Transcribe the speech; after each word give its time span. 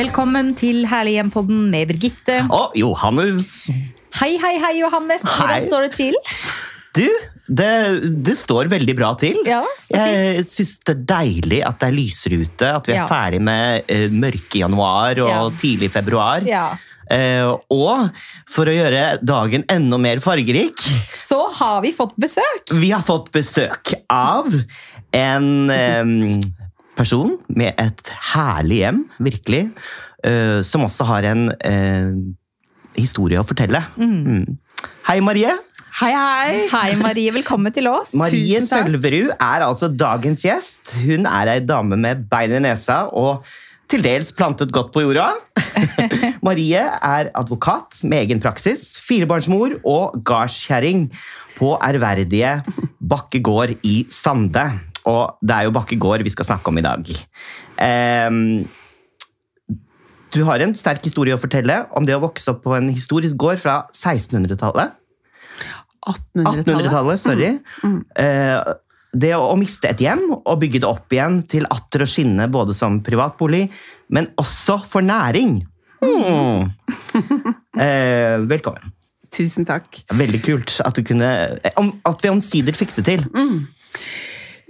Velkommen 0.00 0.54
til 0.56 0.86
Herlig 0.88 1.18
hjem-podden 1.18 1.66
med 1.68 1.90
Birgitte. 1.90 2.38
Og 2.56 2.72
Johannes. 2.78 3.66
Hei, 4.16 4.30
hei, 4.40 4.54
hei, 4.62 4.70
Johannes. 4.78 5.20
Hvordan 5.26 5.58
Hei. 5.58 5.66
står 5.66 5.82
det 5.84 5.90
til? 5.98 6.14
Du, 6.96 7.04
det, 7.52 7.66
det 8.24 8.36
står 8.40 8.70
veldig 8.72 8.94
bra 8.96 9.10
til. 9.20 9.36
Ja, 9.44 9.58
så 9.84 9.98
fint. 9.98 10.14
Jeg 10.38 10.46
syns 10.48 10.72
det 10.88 10.94
er 10.94 11.02
deilig 11.10 11.58
at 11.68 11.82
det 11.82 11.90
er 11.90 11.96
lysere 11.98 12.38
ute, 12.46 12.70
at 12.78 12.88
vi 12.88 12.94
er 12.96 13.02
Ja. 13.02 13.08
ferdig 13.10 13.42
med 13.44 13.92
uh, 13.92 14.06
mørke 14.22 14.62
januar 14.62 15.20
og 15.20 15.28
Ja. 15.34 15.42
tidlig 15.60 15.90
februar. 15.92 16.48
Ja. 16.48 16.64
Uh, 17.10 17.58
og 17.74 18.08
for 18.48 18.70
å 18.70 18.76
gjøre 18.78 19.18
dagen 19.26 19.66
enda 19.68 19.98
mer 20.00 20.22
fargerik, 20.24 20.80
Så 21.28 21.42
har 21.60 21.82
vi 21.84 21.92
fått 21.92 22.16
besøk. 22.16 22.72
vi 22.72 22.90
har 22.96 23.04
fått 23.04 23.28
besøk 23.36 23.92
av 24.08 24.48
en 25.12 25.70
eh, 25.74 26.40
person 27.00 27.38
med 27.48 27.72
et 27.80 28.12
herlig 28.32 28.82
hjem, 28.82 29.00
virkelig, 29.22 29.64
eh, 30.26 30.60
som 30.66 30.84
også 30.86 31.08
har 31.08 31.30
en 31.30 31.48
eh, 31.64 32.12
historie 32.98 33.40
å 33.40 33.46
fortelle. 33.46 33.82
Mm. 33.96 34.58
Hei, 35.08 35.18
Marie. 35.24 35.54
Hei, 36.00 36.12
hei! 36.14 36.68
Hei, 36.70 36.90
Marie. 37.00 37.32
Velkommen 37.34 37.72
til 37.76 37.88
oss. 37.90 38.14
Marie 38.16 38.60
Sølverud 38.64 39.32
er 39.34 39.64
altså 39.66 39.90
dagens 39.90 40.44
gjest. 40.46 40.94
Hun 41.02 41.26
er 41.28 41.56
ei 41.56 41.58
dame 41.64 41.98
med 42.00 42.24
bein 42.30 42.54
i 42.56 42.62
nesa 42.62 43.02
og 43.10 43.44
til 43.90 44.04
dels 44.04 44.30
plantet 44.36 44.70
godt 44.72 44.92
på 44.94 45.02
jorda. 45.02 45.32
Marie 46.46 46.80
er 46.80 47.32
advokat 47.36 48.04
med 48.06 48.22
egen 48.22 48.42
praksis, 48.42 48.94
firebarnsmor 49.02 49.80
og 49.82 50.20
gardskjerring 50.26 51.08
på 51.56 51.74
ærverdige 51.82 52.60
Bakke 53.10 53.42
gård 53.42 53.74
i 53.82 54.04
Sande. 54.14 54.68
Og 55.08 55.40
det 55.40 55.56
er 55.56 55.66
jo 55.66 55.74
Bakkegård 55.74 56.24
vi 56.26 56.32
skal 56.32 56.48
snakke 56.50 56.72
om 56.72 56.80
i 56.80 56.84
dag. 56.84 57.08
Um, 57.80 58.68
du 60.34 60.42
har 60.46 60.62
en 60.62 60.76
sterk 60.78 61.04
historie 61.08 61.34
å 61.34 61.40
fortelle 61.40 61.82
om 61.96 62.06
det 62.06 62.14
å 62.16 62.22
vokse 62.22 62.52
opp 62.52 62.62
på 62.66 62.76
en 62.76 62.90
historisk 62.92 63.38
gård 63.40 63.62
fra 63.62 63.80
1600-tallet. 63.94 64.94
1800-tallet. 66.06 66.68
1800-tallet, 66.68 67.22
sorry. 67.22 67.50
Uh, 67.82 68.76
det 69.10 69.32
å, 69.34 69.42
å 69.50 69.58
miste 69.58 69.90
et 69.90 70.04
hjem 70.04 70.28
og 70.36 70.60
bygge 70.60 70.82
det 70.84 70.88
opp 70.88 71.10
igjen 71.12 71.40
til 71.50 71.66
atter 71.72 72.04
å 72.04 72.08
skinne 72.08 72.46
både 72.52 72.76
som 72.76 73.00
privatbolig, 73.04 73.66
men 74.14 74.30
også 74.40 74.80
for 74.86 75.04
næring. 75.04 75.60
Mm. 76.04 76.70
Uh, 77.74 78.36
velkommen. 78.52 78.94
Tusen 79.34 79.66
takk. 79.66 80.02
Veldig 80.14 80.40
kult 80.42 80.78
at, 80.82 80.96
du 80.96 81.06
kunne, 81.06 81.28
at 81.62 82.24
vi 82.24 82.30
omsider 82.32 82.74
fikk 82.76 82.96
det 82.98 83.06
til. 83.12 83.26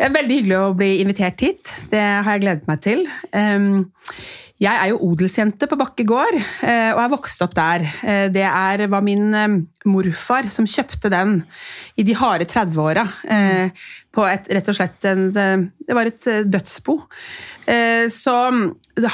Det 0.00 0.06
er 0.08 0.12
veldig 0.14 0.36
hyggelig 0.38 0.56
å 0.56 0.68
bli 0.78 0.86
invitert 1.02 1.42
hit. 1.44 1.70
Det 1.92 2.00
har 2.00 2.32
jeg 2.32 2.40
gledet 2.46 2.68
meg 2.70 2.78
til. 2.86 3.02
Um, 3.36 3.82
Jeg 4.60 4.76
er 4.76 4.90
jo 4.90 4.98
odelsjente 5.06 5.64
på 5.70 5.76
Bakke 5.80 6.04
gård, 6.04 6.34
eh, 6.36 6.90
og 6.92 6.98
jeg 7.00 7.10
vokste 7.14 7.46
opp 7.46 7.54
der. 7.56 7.80
Eh, 8.04 8.26
Det 8.28 8.42
er, 8.44 8.82
var 8.92 9.00
min 9.00 9.32
eh, 9.32 9.54
morfar 9.88 10.50
som 10.52 10.66
kjøpte 10.68 11.08
den 11.08 11.38
i 11.96 12.04
de 12.04 12.12
harde 12.12 12.44
30-åra. 12.44 13.06
eh, 13.24 13.70
På 14.12 14.26
et, 14.28 14.50
rett 14.52 14.68
og 14.68 14.76
slett 14.76 15.04
en, 15.08 15.30
Det 15.32 15.96
var 15.96 16.04
et 16.10 16.24
dødsbo. 16.44 16.98
Så 18.10 18.34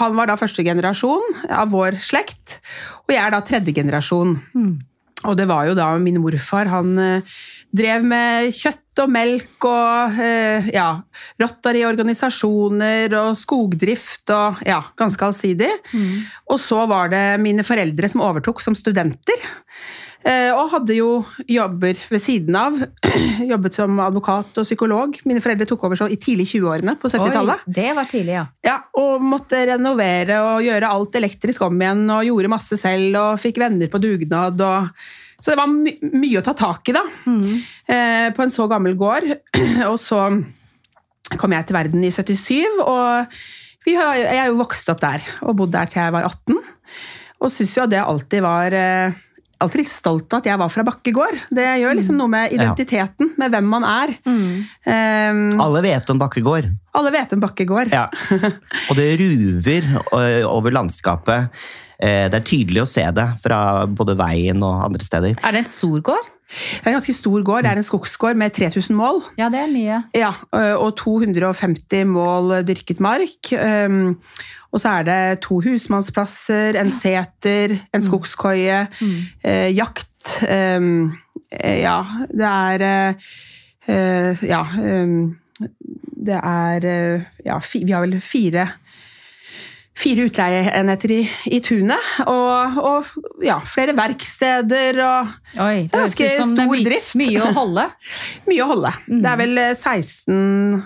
han 0.00 0.16
var 0.16 0.26
da 0.26 0.34
første 0.36 0.64
generasjon 0.66 1.46
av 1.50 1.70
vår 1.70 2.00
slekt, 2.02 2.58
og 3.06 3.14
jeg 3.14 3.22
er 3.22 3.30
da 3.30 3.40
tredje 3.40 3.74
generasjon. 3.74 4.40
Og 5.26 5.36
det 5.36 5.46
var 5.46 5.66
jo 5.68 5.74
da 5.78 5.96
min 5.98 6.18
morfar. 6.20 6.66
Han 6.66 7.22
drev 7.76 8.04
med 8.08 8.50
kjøtt 8.56 9.02
og 9.04 9.10
melk 9.12 9.66
og 9.68 10.18
ja, 10.72 10.86
rottar 11.42 11.76
i 11.76 11.82
organisasjoner 11.84 13.12
og 13.20 13.34
skogdrift 13.36 14.32
og 14.32 14.62
ja, 14.66 14.80
ganske 14.96 15.26
allsidig. 15.28 15.68
Og 16.48 16.58
så 16.62 16.82
var 16.88 17.12
det 17.12 17.24
mine 17.44 17.64
foreldre 17.66 18.08
som 18.12 18.24
overtok 18.24 18.62
som 18.64 18.76
studenter. 18.78 19.44
eh, 20.24 20.48
Og 20.56 20.70
hadde 20.72 20.96
jo 20.96 21.10
jobber 21.46 22.00
ved 22.08 22.22
siden 22.24 22.56
av. 22.56 22.80
Jobbet 23.52 23.76
som 23.76 24.00
advokat 24.00 24.56
og 24.56 24.64
psykolog. 24.64 25.20
Mine 25.28 25.44
foreldre 25.44 25.68
tok 25.68 25.84
over 25.84 26.00
så 26.00 26.08
i 26.08 26.16
tidlig 26.16 26.48
20-årene 26.54 26.96
på 26.96 27.12
70-tallet. 27.12 27.68
Det 27.68 27.92
var 28.00 28.08
tidlig, 28.10 28.34
ja. 28.38 28.46
Ja, 28.64 28.78
og 28.96 29.20
måtte 29.22 29.60
renovere 29.74 30.40
og 30.54 30.64
gjøre 30.64 30.88
alt 30.96 31.20
elektrisk 31.20 31.68
om 31.68 31.76
igjen, 31.84 32.06
og 32.10 32.24
gjorde 32.26 32.54
masse 32.56 32.80
selv, 32.80 33.12
og 33.20 33.40
fikk 33.44 33.60
venner 33.66 33.92
på 33.92 34.00
dugnad. 34.02 34.60
Og... 34.64 34.90
Så 35.40 35.52
det 35.52 35.58
var 35.60 35.68
my 35.68 35.92
mye 36.16 36.40
å 36.40 36.44
ta 36.46 36.54
tak 36.56 36.88
i, 36.88 36.94
da. 36.96 37.02
Eh, 37.92 38.28
på 38.36 38.42
en 38.46 38.52
så 38.54 38.66
gammel 38.70 38.94
gård. 38.98 39.26
og 39.90 39.98
så 40.00 40.22
kom 41.36 41.52
jeg 41.56 41.66
til 41.68 41.76
verden 41.76 42.04
i 42.06 42.12
77, 42.14 42.80
og 42.86 43.36
vi 43.86 43.94
har, 43.98 44.16
jeg 44.18 44.40
er 44.44 44.48
jo 44.50 44.58
vokst 44.62 44.88
opp 44.90 45.02
der, 45.02 45.22
og 45.42 45.56
bodd 45.58 45.74
der 45.74 45.90
til 45.90 46.02
jeg 46.04 46.14
var 46.14 46.26
18. 46.30 46.58
Og 47.42 47.52
syns 47.52 47.74
jo 47.76 47.84
at 47.84 47.92
det 47.92 48.00
alltid 48.02 48.44
var 48.46 48.74
eh, 48.74 49.22
Alltid 49.56 49.80
litt 49.80 49.88
stolt 49.88 50.34
av 50.36 50.42
at 50.42 50.46
jeg 50.50 50.58
var 50.60 50.68
fra 50.68 50.82
Bakke 50.84 51.12
gård. 51.16 51.38
Det 51.56 51.62
gjør 51.80 51.94
liksom 51.96 52.18
noe 52.20 52.28
med 52.28 52.52
identiteten, 52.52 53.30
med 53.40 53.54
hvem 53.54 53.70
man 53.72 53.86
er. 53.88 54.10
Eh, 54.28 55.38
Alle 55.64 55.80
vet 55.80 56.10
om 56.12 56.18
Bakke 56.20 56.42
gård. 56.44 56.68
alle 56.92 57.12
vet 57.14 57.32
om 57.32 57.40
Bakke 57.40 57.64
gård. 57.64 57.88
Ja. 57.92 58.02
Og 58.90 58.98
det 58.98 59.06
ruver 59.20 59.88
eh, 60.20 60.44
over 60.44 60.76
landskapet. 60.76 61.48
Eh, 62.00 62.28
Det 62.30 62.34
er 62.40 62.44
tydelig 62.44 62.82
å 62.82 62.88
se 62.88 63.04
det 63.10 63.28
fra 63.42 63.86
både 63.86 64.16
veien 64.18 64.62
og 64.62 64.84
andre 64.84 65.04
steder. 65.04 65.36
Er 65.42 65.52
det 65.52 65.58
en 65.64 65.70
stor 65.70 66.00
gård? 66.00 66.32
Det 66.46 66.86
er 66.86 66.90
en 66.92 66.98
ganske 67.00 67.14
stor 67.14 67.42
gård. 67.42 67.62
Det 67.64 67.70
er 67.72 67.76
en 67.80 67.82
skogsgård 67.82 68.36
med 68.38 68.52
3000 68.54 68.94
mål. 68.94 69.22
Ja, 69.38 69.48
det 69.50 69.58
er 69.64 69.72
mye. 69.72 69.96
Ja, 70.14 70.28
og 70.78 70.94
250 70.96 72.04
mål 72.06 72.60
dyrket 72.68 73.00
mark. 73.00 73.50
Um, 73.52 74.16
Og 74.72 74.80
så 74.82 74.90
er 74.98 75.02
det 75.06 75.40
to 75.40 75.60
husmannsplasser, 75.64 76.76
en 76.76 76.90
seter, 76.92 77.78
en 77.94 78.02
skogskoie, 78.02 78.86
eh, 79.44 79.70
jakt. 79.72 80.42
um, 80.76 81.16
eh, 81.50 81.80
Ja, 81.82 82.04
det 82.30 82.44
er 82.44 82.82
eh, 82.82 83.14
eh, 83.88 84.44
Ja. 84.44 84.62
um, 84.76 85.36
Det 86.26 86.34
er 86.42 86.84
eh, 86.84 87.22
Ja, 87.46 87.58
vi 87.72 87.92
har 87.92 88.00
vel 88.06 88.20
fire 88.20 88.68
Fire 89.96 90.26
utleieenheter 90.28 91.12
i, 91.14 91.22
i 91.56 91.58
tunet, 91.64 92.08
og, 92.28 92.74
og 92.76 93.40
ja, 93.44 93.54
flere 93.64 93.94
verksteder 93.96 94.98
og 95.00 95.30
Oi, 95.64 95.86
Det 95.88 95.94
er 95.96 96.02
ganske 96.02 96.26
høres 96.26 96.36
ut 96.36 96.42
som 96.42 96.50
det 96.58 96.64
er 96.66 96.68
my- 96.74 96.82
drift. 96.84 97.14
Mye 97.16 97.40
å 97.46 97.52
holde. 97.56 97.84
Mye 98.50 98.60
å 98.60 98.66
holde. 98.74 98.90
Det 99.08 99.30
er 99.32 99.38
vel 99.40 99.62
eh, 99.62 99.72
16 99.72 100.82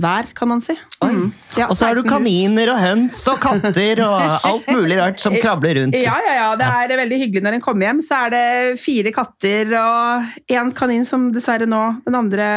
hver, 0.00 0.30
kan 0.38 0.48
man 0.48 0.62
si. 0.64 0.78
Mm. 1.04 1.28
Ja, 1.58 1.66
Og 1.68 1.76
så 1.76 1.90
har 1.90 1.98
du 1.98 2.00
16 2.00 2.08
hus. 2.08 2.12
kaniner 2.14 2.72
og 2.72 2.80
høns 2.80 3.18
og 3.28 3.38
katter 3.42 4.02
og 4.06 4.16
alt 4.48 4.72
mulig 4.72 4.96
rart 5.02 5.20
som 5.20 5.36
krabler 5.36 5.82
rundt. 5.82 5.98
Ja, 6.00 6.16
ja, 6.24 6.34
ja. 6.40 6.48
Det 6.56 6.68
er 6.72 6.96
veldig 7.02 7.20
hyggelig 7.26 7.44
når 7.44 7.58
en 7.58 7.64
kommer 7.68 7.88
hjem. 7.90 8.00
Så 8.06 8.16
er 8.26 8.32
det 8.32 8.44
fire 8.80 9.12
katter 9.14 9.76
og 9.82 10.32
én 10.56 10.72
kanin 10.76 11.04
som 11.08 11.28
dessverre 11.34 11.68
nå 11.68 11.82
Den 12.06 12.16
andre 12.18 12.48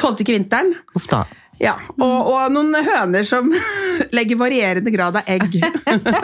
tålte 0.00 0.22
ikke 0.24 0.38
vinteren. 0.38 0.74
Uff 0.94 1.10
da. 1.10 1.24
Ja, 1.60 1.74
og, 2.00 2.30
og 2.32 2.54
noen 2.54 2.72
høner 2.86 3.26
som 3.28 3.50
legger 4.16 4.38
varierende 4.40 4.92
grad 4.94 5.18
av 5.20 5.28
egg. 5.28 5.58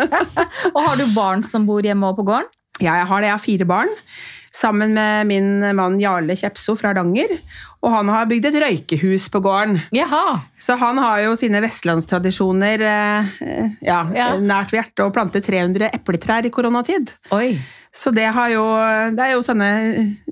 Og 0.75 0.81
har 0.81 0.97
du 0.97 1.05
barn 1.13 1.45
som 1.45 1.67
bor 1.69 1.85
hjemme 1.85 2.09
og 2.09 2.17
på 2.23 2.25
gården? 2.31 2.49
Ja, 2.81 2.95
jeg 3.03 3.09
har 3.11 3.21
det. 3.21 3.29
Jeg 3.29 3.37
har 3.37 3.45
fire 3.45 3.69
barn. 3.69 3.93
Sammen 4.57 4.95
med 4.97 5.29
min 5.29 5.51
mann 5.77 5.99
Jarle 6.01 6.37
Kjepso 6.41 6.73
fra 6.81 6.95
Hardanger. 6.95 7.37
Og 7.85 7.93
han 7.93 8.09
har 8.11 8.27
bygd 8.27 8.47
et 8.49 8.57
røykehus 8.63 9.29
på 9.31 9.41
gården. 9.45 9.77
Jaha. 9.95 10.41
Så 10.59 10.75
han 10.81 10.99
har 10.99 11.21
jo 11.27 11.35
sine 11.39 11.61
vestlandstradisjoner 11.63 12.83
eh, 12.83 13.33
ja, 13.85 14.01
Ja. 14.17 14.29
nært 14.41 14.73
ved 14.73 14.81
hjertet 14.83 15.05
og 15.07 15.13
plantet 15.15 15.45
300 15.47 15.91
epletrær 15.95 16.47
i 16.49 16.51
koronatid. 16.51 17.13
Oi. 17.37 17.59
Så 17.97 18.11
det, 18.13 18.27
har 18.29 18.51
jo, 18.53 18.63
det 19.17 19.23
er 19.25 19.31
jo 19.33 19.41
sånne 19.41 19.69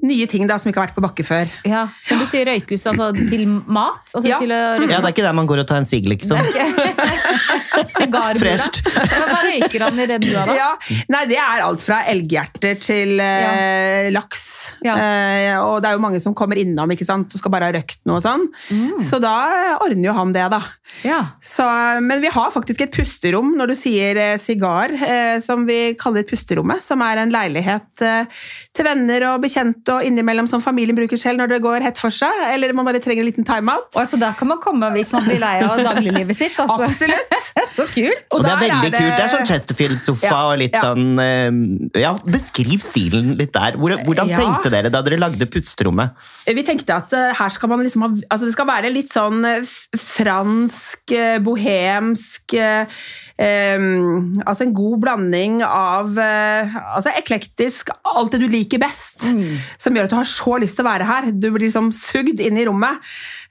nye 0.05 0.27
ting 0.29 0.45
da, 0.51 0.59
som 0.61 0.69
ikke 0.69 0.83
har 0.83 0.89
vært 0.91 0.99
på 0.99 1.05
bakke 1.07 1.25
før. 1.25 1.49
Ja. 1.65 1.87
Men 2.11 2.21
du 2.21 2.27
sier 2.29 2.45
røykehus 2.51 2.83
altså 2.91 3.07
til 3.17 3.47
mat? 3.49 4.03
Altså 4.13 4.29
Ja. 4.29 4.37
til 4.43 4.53
å 4.53 4.59
Ja, 4.85 4.99
det 5.01 5.09
er 5.09 5.15
ikke 5.15 5.25
der 5.25 5.33
man 5.39 5.47
går 5.49 5.63
og 5.63 5.69
tar 5.71 5.81
en 5.81 5.89
sigg, 5.89 6.05
liksom. 6.11 6.37
Fresht. 8.41 8.83
Hva 8.85 9.41
røyker 9.47 9.85
han 9.87 9.99
i 10.03 10.07
det 10.09 10.19
har, 10.35 10.51
da? 10.51 10.55
Ja, 10.57 10.69
nei, 11.13 11.23
det 11.31 11.39
er 11.41 11.65
alt 11.65 11.83
fra 11.85 12.03
elghjerter 12.11 12.77
til 12.83 13.17
eh, 13.23 14.11
laks. 14.15 14.45
Ja. 14.85 14.95
Eh, 14.99 15.57
og 15.65 15.81
det 15.83 15.91
er 15.91 15.97
jo 15.99 16.03
mange 16.05 16.21
som 16.23 16.37
kommer 16.37 16.61
innom 16.61 16.93
ikke 16.95 17.07
sant, 17.09 17.33
og 17.35 17.41
skal 17.45 17.53
bare 17.55 17.69
ha 17.69 17.75
røkt 17.77 18.01
noe 18.09 18.17
og 18.19 18.25
sånn. 18.25 18.49
Så 19.05 19.21
da 19.23 19.35
ordner 19.85 20.09
jo 20.09 20.17
han 20.17 20.33
det, 20.35 20.47
da. 20.53 20.63
Ja. 21.05 21.21
Så, 21.45 21.65
men 22.05 22.23
vi 22.25 22.31
har 22.33 22.51
faktisk 22.55 22.81
et 22.87 22.93
pusterom 22.95 23.53
når 23.59 23.73
du 23.73 23.77
sier 23.79 24.17
eh, 24.21 24.35
sigar, 24.41 24.93
eh, 24.97 25.37
som 25.45 25.65
vi 25.69 25.95
kaller 26.01 26.25
pusterommet. 26.29 26.83
Som 26.85 27.03
er 27.05 27.21
en 27.23 27.33
leilighet 27.35 28.03
eh, 28.05 28.29
til 28.75 28.87
venner 28.89 29.27
og 29.33 29.43
bekjente 29.45 29.99
og 29.99 30.07
innimellom 30.09 30.49
som 30.51 30.63
familien 30.65 30.97
bruker 30.97 31.21
selv 31.21 31.43
når 31.43 31.53
det 31.55 31.61
går 31.65 31.85
hett 31.87 32.01
for 32.01 32.15
seg. 32.15 32.33
Eller 32.55 32.73
man 32.77 32.87
bare 32.89 33.03
trenger 33.05 33.25
en 33.25 33.29
liten 33.31 33.47
timeout. 33.49 33.91
Og 33.95 34.09
så 34.11 34.19
da 34.21 34.33
kan 34.39 34.49
man 34.51 34.61
komme 34.65 34.89
hvis 34.97 35.13
man 35.15 35.27
blir 35.29 35.41
lei 35.43 35.57
av 35.67 35.81
dagliglivet 35.85 36.39
sitt? 36.39 36.59
Altså. 36.63 36.89
Absolutt. 36.89 37.51
Så 37.75 37.89
kult! 37.91 38.27
Og 38.37 38.45
det 38.45 38.51
er 38.53 38.61
veldig 38.61 38.87
er 38.87 38.93
det- 38.93 38.99
kult. 39.01 39.15
Det 39.19 39.25
er 39.25 39.31
sånn 39.33 39.49
Chesterfield-sofa 39.51 40.29
Ja, 40.29 40.41
og 40.53 40.59
litt 40.61 40.75
ja. 40.77 40.83
sånn 40.85 41.19
eh, 41.19 42.01
Ja, 42.05 42.13
beskriv 42.23 42.83
stilen 42.85 43.33
litt 43.39 43.53
der. 43.57 43.75
Hvordan, 43.81 44.05
Hvordan 44.07 44.31
Ja. 44.31 44.39
tenkte 44.39 44.71
dere 44.71 44.93
da 44.95 45.01
dere 45.03 45.19
lagde 45.19 45.49
pusterommet? 45.51 46.15
Vi 46.47 46.63
tenkte 46.67 46.95
at 47.01 47.13
her 47.39 47.53
skal 47.53 47.71
man 47.73 47.83
liksom 47.85 48.05
ha 48.05 48.11
Altså 48.31 48.47
det 48.47 48.55
skal 48.55 48.69
være 48.69 48.93
litt 48.93 49.13
sånn 49.15 49.45
eh, 49.49 49.75
fransk, 49.99 51.15
eh, 51.17 51.39
bohemsk 51.45 52.57
eh, 53.39 53.79
Altså 54.47 54.65
en 54.67 54.75
god 54.77 54.99
blanding 55.03 55.61
av 55.67 56.19
eh, 56.21 56.75
Altså 56.97 57.13
eklektisk, 57.19 57.91
alt 58.05 58.33
det 58.35 58.41
du 58.45 58.49
liker 58.53 58.79
best. 58.83 59.25
Som 59.81 59.95
gjør 59.97 60.07
at 60.09 60.13
du 60.15 60.19
har 60.19 60.29
så 60.29 60.59
lyst 60.63 60.77
til 60.79 60.85
å 60.85 60.89
være 60.91 61.09
her. 61.09 61.31
Du 61.33 61.49
blir 61.51 61.65
liksom 61.67 61.91
sugd 61.95 62.41
inn 62.41 62.59
i 62.61 62.67
rommet. 62.69 63.01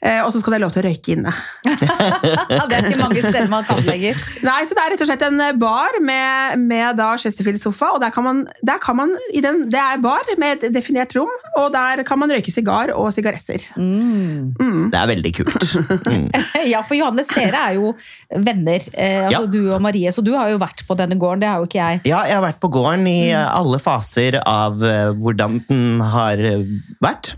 eh, 0.02 0.22
og 0.24 0.32
så 0.34 0.40
skal 0.42 0.54
det 0.54 0.60
være 0.60 0.66
lov 0.66 0.74
til 0.76 0.84
å 0.84 0.88
røyke 0.88 1.16
inne. 1.18 1.34
Det 2.64 2.78
er 2.78 2.88
ikke 2.88 3.00
mange 3.02 3.22
steder 3.24 3.50
man 3.52 3.66
kan 3.68 3.82
lenger. 3.88 4.20
Nei, 4.46 4.60
så 4.68 4.76
Det 4.78 4.84
er 4.84 4.94
rett 4.94 5.04
og 5.06 5.10
slett 5.10 5.26
en 5.28 5.40
eh, 5.44 5.54
bar 5.60 5.98
med, 6.04 6.60
med 6.64 6.98
da 7.00 7.12
Chesterfield-sofa. 7.20 7.94
og 7.96 8.02
der 8.04 8.14
kan 8.16 8.24
man, 8.28 8.44
der 8.66 8.80
kan 8.84 8.98
man 9.00 9.14
i 9.34 9.42
den, 9.44 9.64
Det 9.72 9.80
er 9.80 10.02
bar 10.04 10.24
med 10.42 10.64
et 10.64 10.74
definert 10.76 11.14
rom, 11.18 11.32
og 11.60 11.72
der 11.76 12.04
kan 12.08 12.20
man 12.22 12.32
røyke 12.34 12.52
sigar 12.54 12.94
og 12.96 13.12
sigaretter. 13.16 13.68
Det 13.78 15.00
er 15.00 15.10
veldig 15.14 15.34
kult. 15.42 15.70
Mm. 16.08 16.30
Ja, 16.74 16.80
for 16.88 16.96
Johannes, 16.96 17.28
dere 17.34 17.60
er 17.70 17.76
jo 17.78 17.92
venner, 18.32 18.84
eh, 18.94 19.26
altså 19.28 19.44
Ja. 19.44 19.46
du 19.52 19.73
og 19.76 19.84
Marie, 19.84 20.12
så 20.14 20.24
du 20.26 20.34
har 20.38 20.52
jo 20.52 20.60
vært 20.62 20.86
på 20.88 20.98
denne 21.00 21.18
gården, 21.20 21.44
det 21.44 21.50
har 21.52 21.62
jo 21.62 21.70
ikke 21.70 21.82
jeg. 21.82 22.02
Ja, 22.10 22.24
jeg 22.30 22.38
har 22.38 22.46
vært 22.46 22.62
på 22.64 22.72
gården 22.74 23.08
i 23.10 23.32
mm. 23.32 23.48
alle 23.60 23.80
faser 23.84 24.40
av 24.42 24.84
eh, 24.86 25.12
hvordan 25.20 25.62
den 25.70 26.04
har 26.14 26.42
vært. 27.04 27.04
vært. 27.04 27.34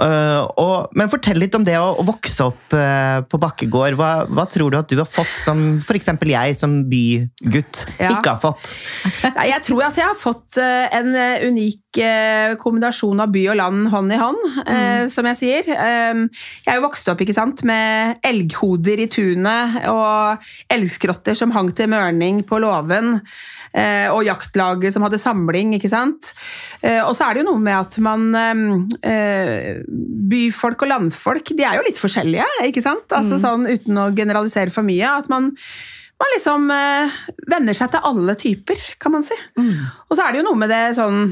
Uh, 0.00 0.46
og, 0.60 0.96
men 0.96 1.10
fortell 1.12 1.40
litt 1.40 1.54
om 1.56 1.64
det 1.66 1.76
å, 1.80 1.92
å 2.00 2.06
vokse 2.06 2.48
opp 2.50 2.76
uh, 2.76 3.20
på 3.30 3.40
Bakkegård. 3.40 3.96
Hva, 3.98 4.10
hva 4.30 4.46
tror 4.50 4.72
du 4.72 4.78
at 4.80 4.90
du 4.90 4.98
har 5.00 5.08
fått 5.08 5.32
som 5.38 5.78
f.eks. 5.80 6.10
jeg 6.30 6.58
som 6.58 6.80
bygutt 6.90 7.84
Ja. 8.00 8.14
ikke 8.16 8.34
har 8.34 8.40
fått? 8.42 8.70
Jeg 9.50 9.64
tror 9.64 9.82
at 9.86 9.96
jeg 9.98 10.06
har 10.06 10.16
fått 10.18 10.58
uh, 10.60 10.86
en 10.94 11.14
eh, 11.16 11.46
unik 11.48 12.00
eh, 12.00 12.54
kombinasjon 12.60 13.22
av 13.22 13.30
by 13.32 13.44
og 13.52 13.58
land 13.60 13.88
hånd 13.92 14.14
i 14.14 14.18
hånd, 14.20 14.40
eh, 14.66 15.04
som 15.12 15.26
jeg 15.30 15.38
sier. 15.40 15.70
Eh, 15.70 16.22
Jeg 16.66 16.74
er 16.74 16.78
jo 16.78 16.86
vokst 16.86 17.08
opp 17.10 17.20
ikke 17.22 17.36
sant, 17.36 17.64
med 17.66 18.20
elghoder 18.26 19.04
i 19.04 19.08
tunet 19.10 19.80
og 19.90 20.50
elgskrotter 20.72 21.36
som 21.38 21.49
hang 21.54 21.70
til 21.76 21.88
mørning 21.92 22.42
på 22.48 22.58
låven, 22.62 23.20
eh, 23.74 24.08
og 24.12 24.24
jaktlaget 24.26 24.92
som 24.94 25.02
hadde 25.06 25.18
samling, 25.20 25.74
ikke 25.78 25.90
sant. 25.92 26.32
Eh, 26.82 27.00
Og 27.04 27.14
så 27.16 27.28
er 27.28 27.34
det 27.34 27.44
jo 27.44 27.52
noe 27.52 27.60
med 27.62 27.76
at 27.78 27.98
man 27.98 28.34
eh, 29.02 29.80
Byfolk 30.30 30.82
og 30.86 30.88
landfolk, 30.92 31.54
de 31.56 31.64
er 31.66 31.78
jo 31.80 31.86
litt 31.86 32.00
forskjellige, 32.00 32.46
ikke 32.70 32.82
sant? 32.84 33.08
Altså 33.16 33.38
sånn 33.42 33.66
uten 33.70 33.98
å 33.98 34.10
generalisere 34.14 34.70
for 34.70 34.82
mye. 34.86 35.06
at 35.18 35.28
man 35.28 35.52
man 36.20 36.28
liksom 36.34 36.66
eh, 36.70 37.08
venner 37.48 37.72
seg 37.72 37.94
til 37.94 38.02
alle 38.04 38.34
typer, 38.36 38.76
kan 39.00 39.12
man 39.14 39.22
si. 39.24 39.32
Og 39.56 40.12
så 40.18 40.26
er 40.26 40.32
det 40.34 40.42
jo 40.42 40.48
noe 40.50 40.58
med 40.60 40.68
det 40.68 40.82
sånn 40.98 41.30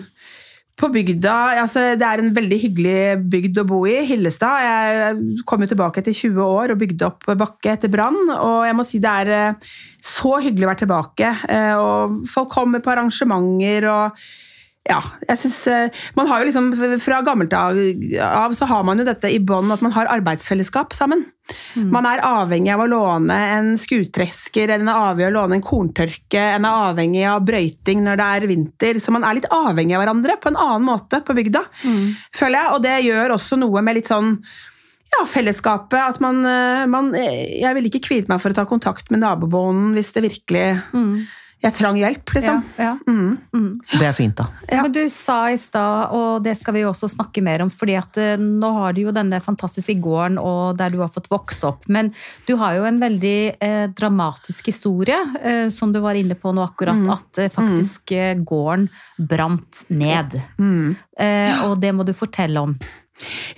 på 0.79 0.89
bygda, 0.95 1.35
altså 1.63 1.83
Det 1.99 2.07
er 2.07 2.23
en 2.23 2.35
veldig 2.35 2.59
hyggelig 2.63 2.99
bygd 3.31 3.63
å 3.63 3.67
bo 3.69 3.81
i, 3.91 3.97
Hillestad. 4.07 4.63
Jeg 4.63 5.45
kom 5.49 5.65
jo 5.65 5.71
tilbake 5.73 6.03
etter 6.03 6.15
20 6.15 6.39
år 6.45 6.75
og 6.75 6.81
bygde 6.83 7.09
opp 7.09 7.27
Bakke 7.39 7.75
etter 7.75 7.91
brann. 7.93 8.19
Og 8.37 8.67
jeg 8.69 8.77
må 8.79 8.87
si 8.87 9.01
det 9.03 9.15
er 9.25 9.33
eh, 9.35 9.73
så 10.05 10.37
hyggelig 10.45 10.69
å 10.69 10.71
være 10.71 10.83
tilbake. 10.85 11.33
eh, 11.51 11.75
Og 11.79 12.21
folk 12.31 12.53
kommer 12.55 12.85
på 12.85 12.95
arrangementer 12.95 13.89
og 13.91 14.23
ja, 14.89 14.99
jeg 15.29 15.41
synes, 15.43 15.57
eh, 15.69 16.05
man 16.17 16.29
har 16.31 16.41
jo 16.41 16.49
liksom, 16.49 16.69
Fra 17.03 17.21
gammelt 17.27 17.53
av 17.53 18.55
så 18.57 18.69
har 18.71 18.85
man 18.87 19.01
jo 19.01 19.05
dette 19.05 19.31
i 19.31 19.41
bånd 19.45 19.73
at 19.75 19.83
man 19.85 19.93
har 19.93 20.09
arbeidsfellesskap 20.17 20.95
sammen. 20.97 21.27
Man 21.93 22.05
er 22.09 22.21
avhengig 22.25 22.73
av 22.75 22.83
å 22.85 22.89
låne 22.91 23.37
en 23.55 23.71
skutresker, 23.81 24.69
en 24.75 24.89
er 24.89 24.99
avhengig 25.01 25.29
av 25.29 25.33
å 25.33 25.37
låne 25.39 25.59
en 25.59 25.65
korntørke, 25.65 26.41
en 26.57 26.67
er 26.69 26.89
avhengig 26.91 27.25
av 27.29 27.45
brøyting 27.49 28.03
når 28.05 28.21
det 28.21 28.27
er 28.37 28.49
vinter. 28.51 29.01
Så 29.01 29.15
man 29.15 29.25
er 29.25 29.39
litt 29.39 29.49
avhengig 29.53 29.97
av 29.97 30.05
hverandre 30.05 30.37
på 30.43 30.53
en 30.53 30.61
annen 30.61 30.89
måte 30.89 31.23
på 31.25 31.37
bygda, 31.39 31.65
føler 32.37 32.59
jeg. 32.59 32.75
Og 32.75 32.83
det 32.85 32.97
gjør 33.07 33.37
også 33.39 33.61
noe 33.61 33.85
med 33.85 34.01
litt 34.01 34.13
sånn 34.13 34.35
ja, 35.15 35.25
fellesskapet. 35.25 35.99
At 36.17 36.21
man, 36.21 36.45
eh, 36.45 36.87
man 36.87 37.13
Jeg 37.15 37.75
ville 37.75 37.89
ikke 37.89 38.07
kviet 38.09 38.29
meg 38.29 38.41
for 38.41 38.53
å 38.53 38.61
ta 38.61 38.65
kontakt 38.69 39.11
med 39.11 39.25
nabobonden 39.25 39.95
hvis 39.97 40.13
det 40.13 40.27
virkelig 40.29 40.69
Jeg 41.59 41.75
trang 41.75 41.97
hjelp, 41.99 42.31
liksom. 42.37 42.61
Ja, 42.79 42.93
ja. 42.95 43.61
Det 43.99 44.07
er 44.07 44.13
fint, 44.15 44.37
da. 44.39 44.45
Ja. 44.71 44.85
Men 44.85 44.93
du 44.95 45.01
sa 45.11 45.51
i 45.51 45.57
stad, 45.59 46.13
og 46.15 46.45
det 46.45 46.53
skal 46.55 46.77
vi 46.77 46.85
jo 46.85 46.93
også 46.93 47.09
snakke 47.11 47.43
mer 47.43 47.65
om, 47.65 47.71
fordi 47.73 47.97
at 47.99 48.19
eh, 48.23 48.37
nå 48.39 48.71
har 48.77 48.95
du 48.95 49.01
jo 49.03 49.15
denne 49.15 49.41
fantastiske 49.43 49.97
gården 50.05 50.39
og 50.39 50.77
der 50.79 50.95
du 50.95 51.01
har 51.03 51.11
fått 51.11 51.27
vokse 51.33 51.67
opp, 51.67 51.89
men 51.91 52.13
du 52.47 52.55
har 52.61 52.77
jo 52.79 52.87
en 52.87 53.01
veldig 53.03 53.41
eh, 53.59 53.89
dramatisk 53.91 54.71
historie, 54.71 55.19
eh, 55.43 55.67
som 55.75 55.91
du 55.93 55.99
var 56.05 56.15
inne 56.21 56.39
på 56.39 56.55
nå 56.55 56.63
akkurat, 56.63 57.03
at 57.17 57.43
eh, 57.43 57.51
faktisk 57.51 58.13
eh, 58.15 58.37
gården 58.39 58.87
brant 59.19 59.83
ned. 59.91 60.39
Eh, 61.19 61.67
og 61.67 61.81
det 61.83 61.91
må 61.93 62.07
du 62.07 62.15
fortelle 62.15 62.63
om. 62.69 62.79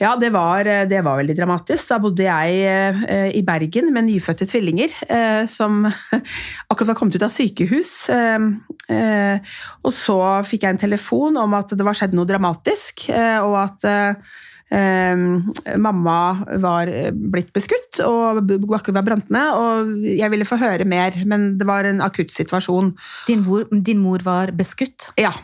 Ja, 0.00 0.14
det 0.16 0.30
var, 0.32 0.64
det 0.64 1.00
var 1.04 1.18
veldig 1.20 1.36
dramatisk. 1.36 1.90
Da 1.90 1.98
bodde 2.02 2.26
jeg 2.26 2.60
eh, 2.64 3.30
i 3.36 3.42
Bergen 3.46 3.90
med 3.94 4.08
nyfødte 4.08 4.48
tvillinger 4.48 4.94
eh, 5.08 5.42
som 5.50 5.82
akkurat 6.70 6.92
var 6.92 6.98
kommet 6.98 7.18
ut 7.18 7.26
av 7.26 7.32
sykehus. 7.32 7.94
Eh, 8.14 8.46
eh, 8.94 9.56
og 9.84 9.94
så 9.94 10.20
fikk 10.48 10.64
jeg 10.64 10.76
en 10.76 10.84
telefon 10.86 11.40
om 11.40 11.58
at 11.58 11.74
det 11.76 11.86
var 11.86 11.98
skjedd 11.98 12.16
noe 12.16 12.28
dramatisk, 12.28 13.08
eh, 13.12 13.38
og 13.44 13.58
at 13.60 13.88
eh, 13.90 14.32
eh, 14.70 15.76
mamma 15.76 16.18
var 16.62 16.90
eh, 16.90 17.10
blitt 17.12 17.52
beskutt 17.56 18.00
og 18.06 18.42
var 18.50 19.04
brant 19.06 19.30
ned. 19.32 19.52
Og 19.60 19.94
jeg 20.08 20.32
ville 20.32 20.48
få 20.48 20.60
høre 20.60 20.88
mer, 20.88 21.20
men 21.28 21.54
det 21.60 21.68
var 21.68 21.88
en 21.88 22.02
akutt 22.04 22.32
situasjon. 22.34 22.94
Din, 23.28 23.44
din 23.84 24.02
mor 24.02 24.24
var 24.26 24.54
beskutt. 24.56 25.12
Ja. 25.20 25.34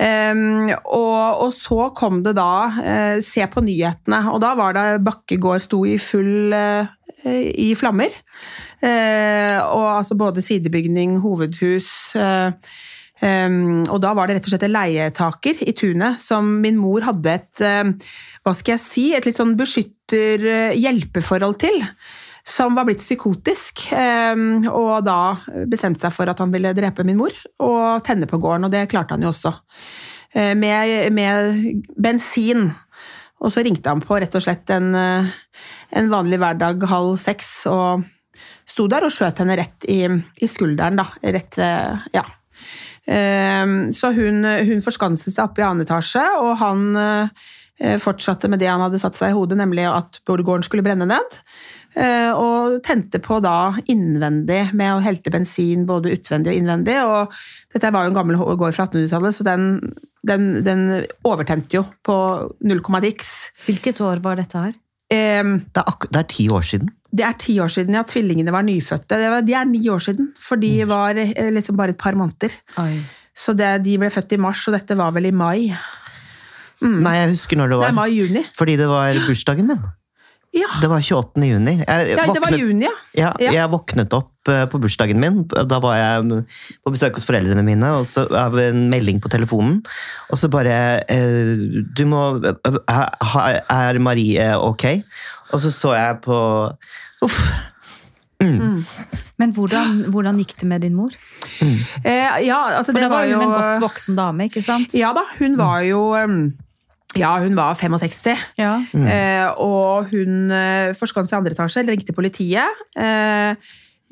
Ehm, 0.00 0.70
og, 0.84 1.40
og 1.44 1.52
så 1.54 1.90
kom 1.96 2.22
det 2.24 2.36
da 2.38 2.52
uh, 2.70 3.16
Se 3.24 3.46
på 3.50 3.64
nyhetene, 3.64 4.20
og 4.32 4.40
da 4.44 4.54
var 4.58 4.76
det 4.76 5.04
Bakkegård 5.06 5.64
sto 5.64 5.84
i 5.88 5.96
full 6.02 6.54
uh, 6.54 6.86
i 7.24 7.70
flammer. 7.78 8.12
Uh, 8.84 9.58
og 9.72 9.86
altså 10.00 10.16
både 10.18 10.44
sidebygning, 10.44 11.16
hovedhus 11.22 11.88
ehm, 12.20 13.80
Og 13.88 14.02
da 14.04 14.10
var 14.12 14.28
det 14.28 14.36
rett 14.36 14.48
og 14.50 14.52
slett 14.52 14.66
en 14.66 14.74
leietaker 14.74 15.62
i 15.64 15.72
tunet 15.72 16.20
som 16.20 16.50
min 16.60 16.76
mor 16.76 17.00
hadde 17.06 17.32
et 17.32 17.62
hva 18.44 18.52
skal 18.52 18.74
jeg 18.74 18.82
si, 18.82 19.04
et 19.16 19.24
litt 19.24 19.40
sånn 19.40 19.56
beskytter-hjelpeforhold 19.56 21.56
til 21.64 21.80
som 22.44 22.74
var 22.76 22.84
blitt 22.84 23.00
psykotisk, 23.00 23.86
eh, 23.96 24.36
og 24.68 25.04
da 25.06 25.18
bestemte 25.70 26.04
seg 26.04 26.12
for 26.12 26.28
at 26.28 26.42
han 26.42 26.52
ville 26.52 26.74
drepe 26.76 27.06
min 27.06 27.16
mor 27.16 27.32
og 27.64 28.04
tenne 28.04 28.28
på 28.28 28.38
gården, 28.42 28.66
og 28.68 28.74
det 28.74 28.84
klarte 28.92 29.16
han 29.16 29.24
jo 29.24 29.32
også. 29.32 29.54
Eh, 30.34 30.52
Med, 30.54 31.12
med 31.12 31.84
bensin. 31.96 32.66
Og 33.40 33.52
så 33.52 33.64
ringte 33.64 33.88
han 33.88 34.02
på 34.04 34.18
rett 34.20 34.34
og 34.34 34.44
slett 34.44 34.70
en, 34.70 34.94
eh, 34.94 35.32
en 35.96 36.10
vanlig 36.12 36.38
hverdag 36.42 36.84
halv 36.90 37.16
seks, 37.22 37.66
og 37.70 38.04
sto 38.66 38.86
der 38.88 39.04
og 39.04 39.12
skjøt 39.12 39.40
henne 39.40 39.56
rett 39.56 39.88
i, 39.88 40.02
i 40.04 40.48
skulderen, 40.48 41.00
da. 41.00 41.08
Rett 41.22 41.58
ved 41.60 42.08
Ja. 42.14 42.24
Så 43.04 44.08
hun, 44.16 44.38
hun 44.48 44.80
forskanset 44.80 45.34
seg 45.34 45.42
oppe 45.44 45.60
i 45.60 45.64
annen 45.66 45.84
etasje, 45.84 46.22
og 46.40 46.54
han 46.56 47.28
fortsatte 48.00 48.48
med 48.48 48.62
det 48.62 48.70
han 48.70 48.80
hadde 48.80 48.96
satt 49.02 49.18
seg 49.18 49.34
i 49.34 49.36
hodet, 49.36 49.58
nemlig 49.60 49.84
at 49.84 50.22
gården 50.24 50.64
skulle 50.64 50.86
brenne 50.86 51.04
ned. 51.10 51.36
Eh, 51.96 52.32
Og 52.34 52.80
tente 52.82 53.20
på 53.22 53.36
da 53.44 53.72
innvendig 53.86 54.72
med 54.74 54.96
å 54.96 55.02
helte 55.04 55.30
bensin 55.30 55.84
både 55.86 56.10
utvendig 56.16 56.50
og 56.52 56.58
innvendig. 56.58 56.96
Og 57.06 57.32
dette 57.74 57.92
var 57.94 58.04
jo 58.04 58.10
en 58.12 58.16
gammel 58.18 58.36
gård 58.58 58.74
fra 58.74 58.86
1800-tallet, 58.88 59.34
så 59.36 59.44
den, 59.46 59.66
den, 60.26 60.48
den 60.66 60.82
overtente 61.24 61.78
jo 61.78 61.84
på 62.04 62.16
null 62.66 62.80
komma 62.82 62.98
x. 63.06 63.50
Hvilket 63.68 64.00
år 64.02 64.20
var 64.24 64.36
dette 64.42 64.58
her? 64.58 64.74
Um, 65.14 65.58
Det 65.70 65.78
er, 65.84 65.86
ak 65.92 66.06
det 66.10 66.18
er 66.24 66.28
ti 66.32 66.48
år 66.50 66.64
siden. 66.66 66.88
Det 67.14 67.22
er 67.28 67.34
ti 67.38 67.58
år 67.62 67.70
siden, 67.70 67.94
ja. 67.94 68.02
Tvillingene 68.02 68.50
var 68.50 68.64
nyfødte. 68.66 69.14
Det 69.20 69.30
var, 69.30 69.42
de 69.46 69.54
er 69.54 69.64
ni 69.70 69.82
år 69.92 70.00
siden, 70.02 70.32
for 70.40 70.56
de 70.58 70.72
var 70.90 71.14
eh, 71.20 71.50
liksom 71.54 71.76
bare 71.78 71.94
et 71.94 72.00
par 72.00 72.16
måneder. 72.18 72.56
Oi. 72.82 72.96
Så 73.34 73.54
det, 73.54 73.68
de 73.84 73.98
ble 74.02 74.10
født 74.10 74.32
i 74.34 74.38
mars, 74.42 74.64
og 74.66 74.74
dette 74.74 74.96
var 74.98 75.12
vel 75.14 75.26
i 75.30 75.34
mai. 75.34 75.70
Nei, 76.84 77.14
jeg 77.20 77.30
husker 77.36 77.56
når 77.60 77.70
det 77.70 77.76
Det 77.76 77.82
var. 77.84 77.92
er 77.92 77.96
mai-juni. 78.00 78.42
Fordi 78.58 78.74
det 78.80 78.88
var 78.90 79.14
bursdagen 79.28 79.70
min. 79.70 79.84
Ja. 80.54 80.68
Det 80.80 80.86
var 80.90 81.02
28. 81.02 81.42
juni. 81.48 81.72
Jeg, 81.82 82.10
ja, 82.14 82.26
det 82.30 82.42
var 82.44 82.54
juni, 82.54 82.86
ja. 82.86 82.92
Ja, 83.18 83.30
Ja. 83.42 83.50
jeg 83.56 83.70
våknet 83.72 84.12
opp 84.14 84.48
eh, 84.52 84.64
på 84.70 84.78
bursdagen 84.78 85.18
min. 85.18 85.40
Da 85.50 85.80
var 85.82 85.96
jeg 85.98 86.44
på 86.86 86.92
besøk 86.94 87.18
hos 87.18 87.26
foreldrene 87.26 87.64
mine, 87.66 87.90
og 87.98 88.06
så 88.06 88.28
av 88.30 88.54
en 88.62 88.84
melding 88.92 89.18
på 89.24 89.32
telefonen. 89.32 89.80
Og 90.30 90.38
så 90.38 90.50
bare 90.52 90.76
eh, 91.10 91.82
Du 91.98 92.04
må 92.06 92.22
eh, 92.38 93.60
Er 93.74 93.98
Marie 93.98 94.46
ok? 94.54 94.86
Og 95.52 95.60
så 95.64 95.74
så 95.74 95.94
jeg 95.98 96.20
på 96.22 96.38
Uff. 97.24 97.40
Men 98.44 99.52
hvordan, 99.56 100.04
hvordan 100.12 100.38
gikk 100.38 100.54
det 100.60 100.66
med 100.68 100.82
din 100.84 100.94
mor? 100.94 101.14
Eh, 102.04 102.44
ja, 102.44 102.58
altså 102.78 102.92
For 102.92 103.00
det 103.00 103.08
da 103.08 103.14
var 103.14 103.24
hun 103.24 103.32
jo 103.32 103.40
en 103.40 103.54
godt 103.54 103.80
voksen 103.82 104.18
dame, 104.18 104.46
ikke 104.50 104.62
sant? 104.62 104.94
Ja 104.94 105.12
da, 105.16 105.22
hun 105.38 105.56
var 105.58 105.80
jo 105.86 106.02
um, 106.18 106.52
Ja, 107.18 107.36
hun 107.42 107.56
var 107.58 107.76
65. 107.78 108.44
Ja. 108.58 108.74
Eh, 108.92 109.46
og 109.62 110.10
hun 110.12 110.50
eh, 110.54 110.92
forskanset 110.98 111.30
seg 111.30 111.38
i 111.38 111.40
andre 111.42 111.56
etasje, 111.56 111.86
ringte 111.88 112.16
politiet. 112.16 112.84
Eh, 112.98 113.54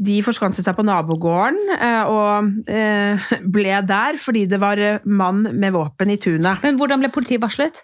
de 0.02 0.16
forskanset 0.24 0.66
seg 0.66 0.74
på 0.76 0.84
nabogården 0.86 1.74
eh, 1.76 2.08
og 2.10 2.70
eh, 2.70 3.28
ble 3.54 3.76
der 3.86 4.18
fordi 4.20 4.46
det 4.50 4.58
var 4.62 4.80
mann 5.04 5.44
med 5.52 5.74
våpen 5.76 6.14
i 6.14 6.18
tunet. 6.20 6.62
Men 6.64 6.80
hvordan 6.80 7.02
ble 7.02 7.12
politiet 7.14 7.42
varslet? 7.42 7.82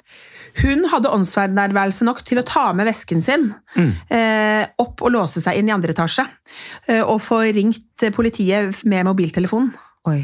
Hun 0.63 0.87
hadde 0.91 1.13
åndsnærværelse 1.13 2.07
nok 2.09 2.23
til 2.27 2.41
å 2.41 2.47
ta 2.47 2.71
med 2.75 2.89
vesken 2.89 3.21
sin 3.23 3.51
eh, 3.77 4.65
opp 4.81 5.05
og 5.05 5.13
låse 5.15 5.43
seg 5.45 5.61
inn 5.61 5.69
i 5.71 5.75
andre 5.75 5.95
etasje. 5.95 6.25
Eh, 6.89 7.05
og 7.05 7.21
få 7.23 7.45
ringt 7.55 8.09
politiet 8.17 8.83
med 8.89 9.07
mobiltelefonen. 9.11 9.75
Oi. 10.09 10.23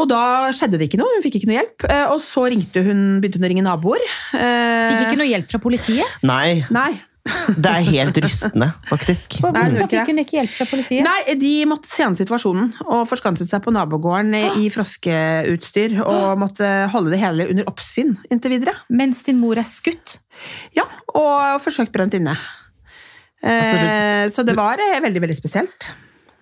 Og 0.00 0.08
da 0.10 0.50
skjedde 0.56 0.78
det 0.80 0.88
ikke 0.88 0.98
noe, 0.98 1.12
hun 1.14 1.22
fikk 1.22 1.38
ikke 1.38 1.48
noe 1.50 1.58
hjelp. 1.60 1.84
Eh, 1.86 2.04
og 2.10 2.20
så 2.24 2.48
ringte 2.50 2.82
hun, 2.82 3.02
begynte 3.22 3.38
hun 3.38 3.46
å 3.46 3.50
ringe 3.52 3.62
naboer. 3.66 4.02
Eh, 4.34 4.86
Fikk 4.90 5.04
ikke 5.08 5.18
noe 5.20 5.28
hjelp 5.30 5.50
fra 5.52 5.60
politiet? 5.62 6.16
Nei, 6.26 6.64
Nei. 6.74 6.88
det 7.56 7.70
er 7.70 7.86
helt 7.86 8.18
rystende, 8.20 8.66
faktisk. 8.90 9.38
Hvorfor 9.40 9.86
fikk 9.88 10.10
hun 10.10 10.18
ikke 10.20 10.36
hjelp 10.40 10.50
fra 10.58 10.66
politiet? 10.68 11.06
Nei, 11.06 11.36
de 11.40 11.52
måtte 11.70 11.88
se 11.88 12.04
an 12.04 12.18
situasjonen 12.18 12.72
og 12.84 13.06
forskanset 13.08 13.48
seg 13.48 13.62
på 13.64 13.72
nabogården 13.72 14.34
i 14.60 14.66
froskeutstyr 14.74 15.94
og 16.02 16.34
måtte 16.42 16.68
holde 16.92 17.14
det 17.14 17.22
hele 17.22 17.46
under 17.54 17.70
oppsyn 17.70 18.16
inntil 18.34 18.52
videre. 18.58 18.74
Mens 18.92 19.22
din 19.24 19.38
mor 19.40 19.56
er 19.62 19.68
skutt? 19.68 20.18
Ja, 20.76 20.84
og 21.14 21.62
forsøkt 21.64 21.94
brent 21.94 22.18
inne. 22.18 22.34
Eh, 23.44 24.26
du, 24.26 24.34
så 24.34 24.44
det 24.44 24.58
var 24.58 24.82
eh, 24.82 24.98
veldig, 25.04 25.22
veldig 25.24 25.38
spesielt. 25.38 25.92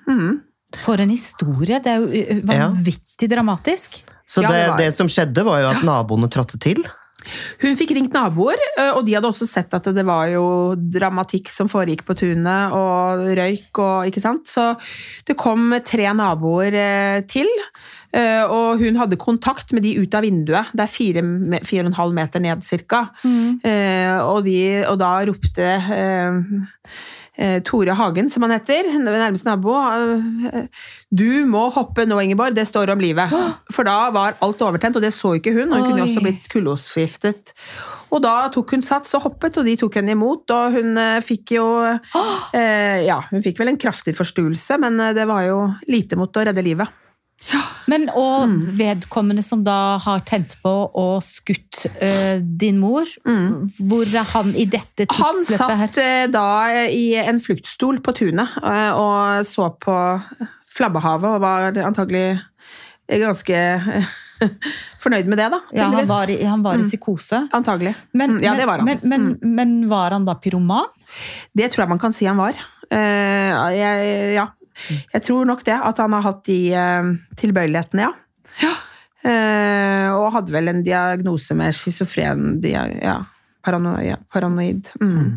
Mhm. 0.09 0.41
For 0.85 1.01
en 1.03 1.13
historie! 1.13 1.81
Det 1.83 1.93
er 1.93 2.01
jo 2.01 2.41
vanvittig 2.49 3.29
ja. 3.29 3.35
dramatisk. 3.37 4.03
Så 4.27 4.45
Ja, 4.45 4.49
det, 4.49 4.65
det 4.79 4.89
det 4.89 4.97
som 4.97 5.11
skjedde, 5.11 5.45
var 5.45 5.61
jo 5.61 5.71
at 5.75 5.87
naboene 5.87 6.31
trådte 6.33 6.61
til. 6.63 6.83
Hun 7.63 7.77
fikk 7.79 7.93
ringt 7.95 8.15
naboer, 8.17 8.59
eh, 8.77 8.91
og 8.97 9.05
de 9.07 9.15
hadde 9.17 9.31
også 9.31 9.47
sett 9.49 9.73
at 9.77 9.87
det 9.95 10.05
var 10.07 10.27
jo 10.33 10.45
dramatikk 10.75 11.51
som 11.53 11.71
foregikk 11.71 12.05
på 12.09 12.17
tunet, 12.19 12.75
og 12.75 13.23
røyk 13.39 13.83
og 13.83 14.11
ikke 14.11 14.23
sant. 14.25 14.49
Så 14.51 14.73
det 15.29 15.39
kom 15.39 15.71
tre 15.87 16.09
naboer 16.19 16.79
eh, 16.79 17.21
til, 17.31 17.51
eh, 18.11 18.43
og 18.43 18.83
hun 18.83 18.99
hadde 19.01 19.21
kontakt 19.21 19.75
med 19.77 19.87
de 19.87 19.95
ut 20.01 20.19
av 20.19 20.27
vinduet. 20.27 20.75
Det 20.75 20.87
er 20.87 20.93
fire, 20.93 21.25
fire 21.63 21.87
og 21.87 21.93
en 21.93 22.01
halv 22.01 22.19
meter 22.19 22.43
ned 22.43 22.67
cirka. 22.67 23.07
Mm. 23.23 23.61
og, 24.27 24.39
de, 24.47 24.61
og 24.89 24.97
da 25.01 25.13
ropte 25.29 25.67
eh, 25.67 25.91
eh, 25.99 27.21
Tore 27.65 27.95
Hagen, 27.97 28.29
som 28.29 28.45
han 28.45 28.53
heter, 28.53 28.91
nærmeste 29.01 29.49
nabo, 29.49 29.73
eh, 29.79 30.67
du 31.09 31.47
må 31.49 31.65
hoppe 31.73 32.05
nå, 32.05 32.19
Ingeborg, 32.21 32.55
det 32.55 32.67
står 32.69 32.93
om 32.93 33.01
livet. 33.01 33.33
For 33.73 33.89
da 33.89 34.11
var 34.13 34.37
alt 34.45 34.61
overtent, 34.65 34.99
og 35.01 35.05
det 35.05 35.15
så 35.17 35.35
ikke 35.39 35.55
hun. 35.57 35.73
og 35.73 35.81
Hun 35.81 35.91
kunne 35.91 36.05
også 36.05 36.25
blitt 36.25 36.51
kullosforgiftet. 36.53 37.55
Og 38.13 38.21
da 38.21 38.35
tok 38.53 38.75
hun 38.77 38.85
sats 38.85 39.17
og 39.17 39.25
hoppet, 39.27 39.57
og 39.57 39.69
de 39.69 39.77
tok 39.81 39.97
henne 40.01 40.13
imot. 40.13 40.45
Og 40.53 40.77
hun 40.77 40.99
eh, 41.01 41.21
fikk 41.25 41.57
jo 41.57 41.67
eh, 41.89 42.99
Ja, 43.07 43.23
hun 43.31 43.45
fikk 43.45 43.63
vel 43.63 43.73
en 43.73 43.81
kraftig 43.81 44.17
forstuelse, 44.19 44.77
men 44.83 45.01
eh, 45.01 45.15
det 45.17 45.25
var 45.31 45.47
jo 45.49 45.63
lite 45.89 46.21
mot 46.21 46.37
å 46.37 46.45
redde 46.45 46.65
livet. 46.65 47.02
Men 47.91 48.09
og 48.15 48.49
Mm. 48.49 48.77
vedkommende 48.79 49.43
som 49.45 49.65
da 49.67 49.99
har 49.99 50.21
tent 50.29 50.55
på 50.63 50.71
og 50.95 51.23
skutt 51.27 51.87
eh, 52.01 52.39
din 52.41 52.79
mor, 52.79 53.05
hvor 53.83 54.07
er 54.07 54.23
han 54.33 54.55
i 54.55 54.65
dette 54.65 55.07
Mm. 55.07 55.17
Tidsløpet 55.17 55.59
her? 55.59 55.69
Han 55.69 55.89
satt 55.89 55.99
eh, 55.99 56.27
da 56.31 56.47
i 56.89 57.15
en 57.19 57.41
fluktstol 57.43 57.99
på 58.01 58.15
tunet 58.15 58.49
eh, 58.63 58.93
og 58.95 59.43
så 59.45 59.69
på 59.83 59.97
flabbehavet 60.73 61.35
og 61.37 61.41
var 61.43 61.73
antagelig 61.85 62.41
ganske 63.09 63.59
fornøyd 65.03 65.27
med 65.29 65.39
det, 65.39 65.51
da. 65.53 65.59
Ja, 65.77 65.89
han 65.93 66.07
var 66.09 66.31
i, 66.31 66.39
han 66.49 66.63
var 66.65 66.79
i 66.81 66.87
psykose. 66.87 67.43
Antagelig. 67.53 67.95
Men, 68.15 68.39
Mm, 68.39 68.43
ja, 68.47 68.55
det 68.57 68.67
var 68.67 68.79
han. 68.81 68.87
Men, 68.87 69.01
men, 69.05 69.39
men 69.43 69.75
var 69.91 70.11
han 70.15 70.25
da 70.25 70.35
pyroman? 70.41 70.87
Det 71.55 71.69
tror 71.73 71.85
jeg 71.85 71.89
man 71.93 71.99
kan 72.03 72.13
si 72.17 72.25
han 72.31 72.39
var. 72.41 72.57
Uh, 72.93 73.71
jeg, 73.77 74.35
ja. 74.39 74.47
Jeg 75.13 75.23
tror 75.27 75.47
nok 75.49 75.65
det, 75.67 75.77
at 75.79 75.99
han 76.03 76.13
har 76.17 76.23
hatt 76.27 76.45
de 76.49 76.59
eh, 76.75 77.13
tilbøyelighetene, 77.41 78.09
ja. 78.63 78.73
Eh, 79.23 80.09
og 80.17 80.33
hadde 80.35 80.51
vel 80.55 80.69
en 80.73 80.81
diagnose 80.83 81.55
med 81.55 81.71
schizofren 81.79 82.57
ja, 82.67 83.21
paranoia, 83.63 84.17
paranoid. 84.33 84.89
Mm. 85.01 85.37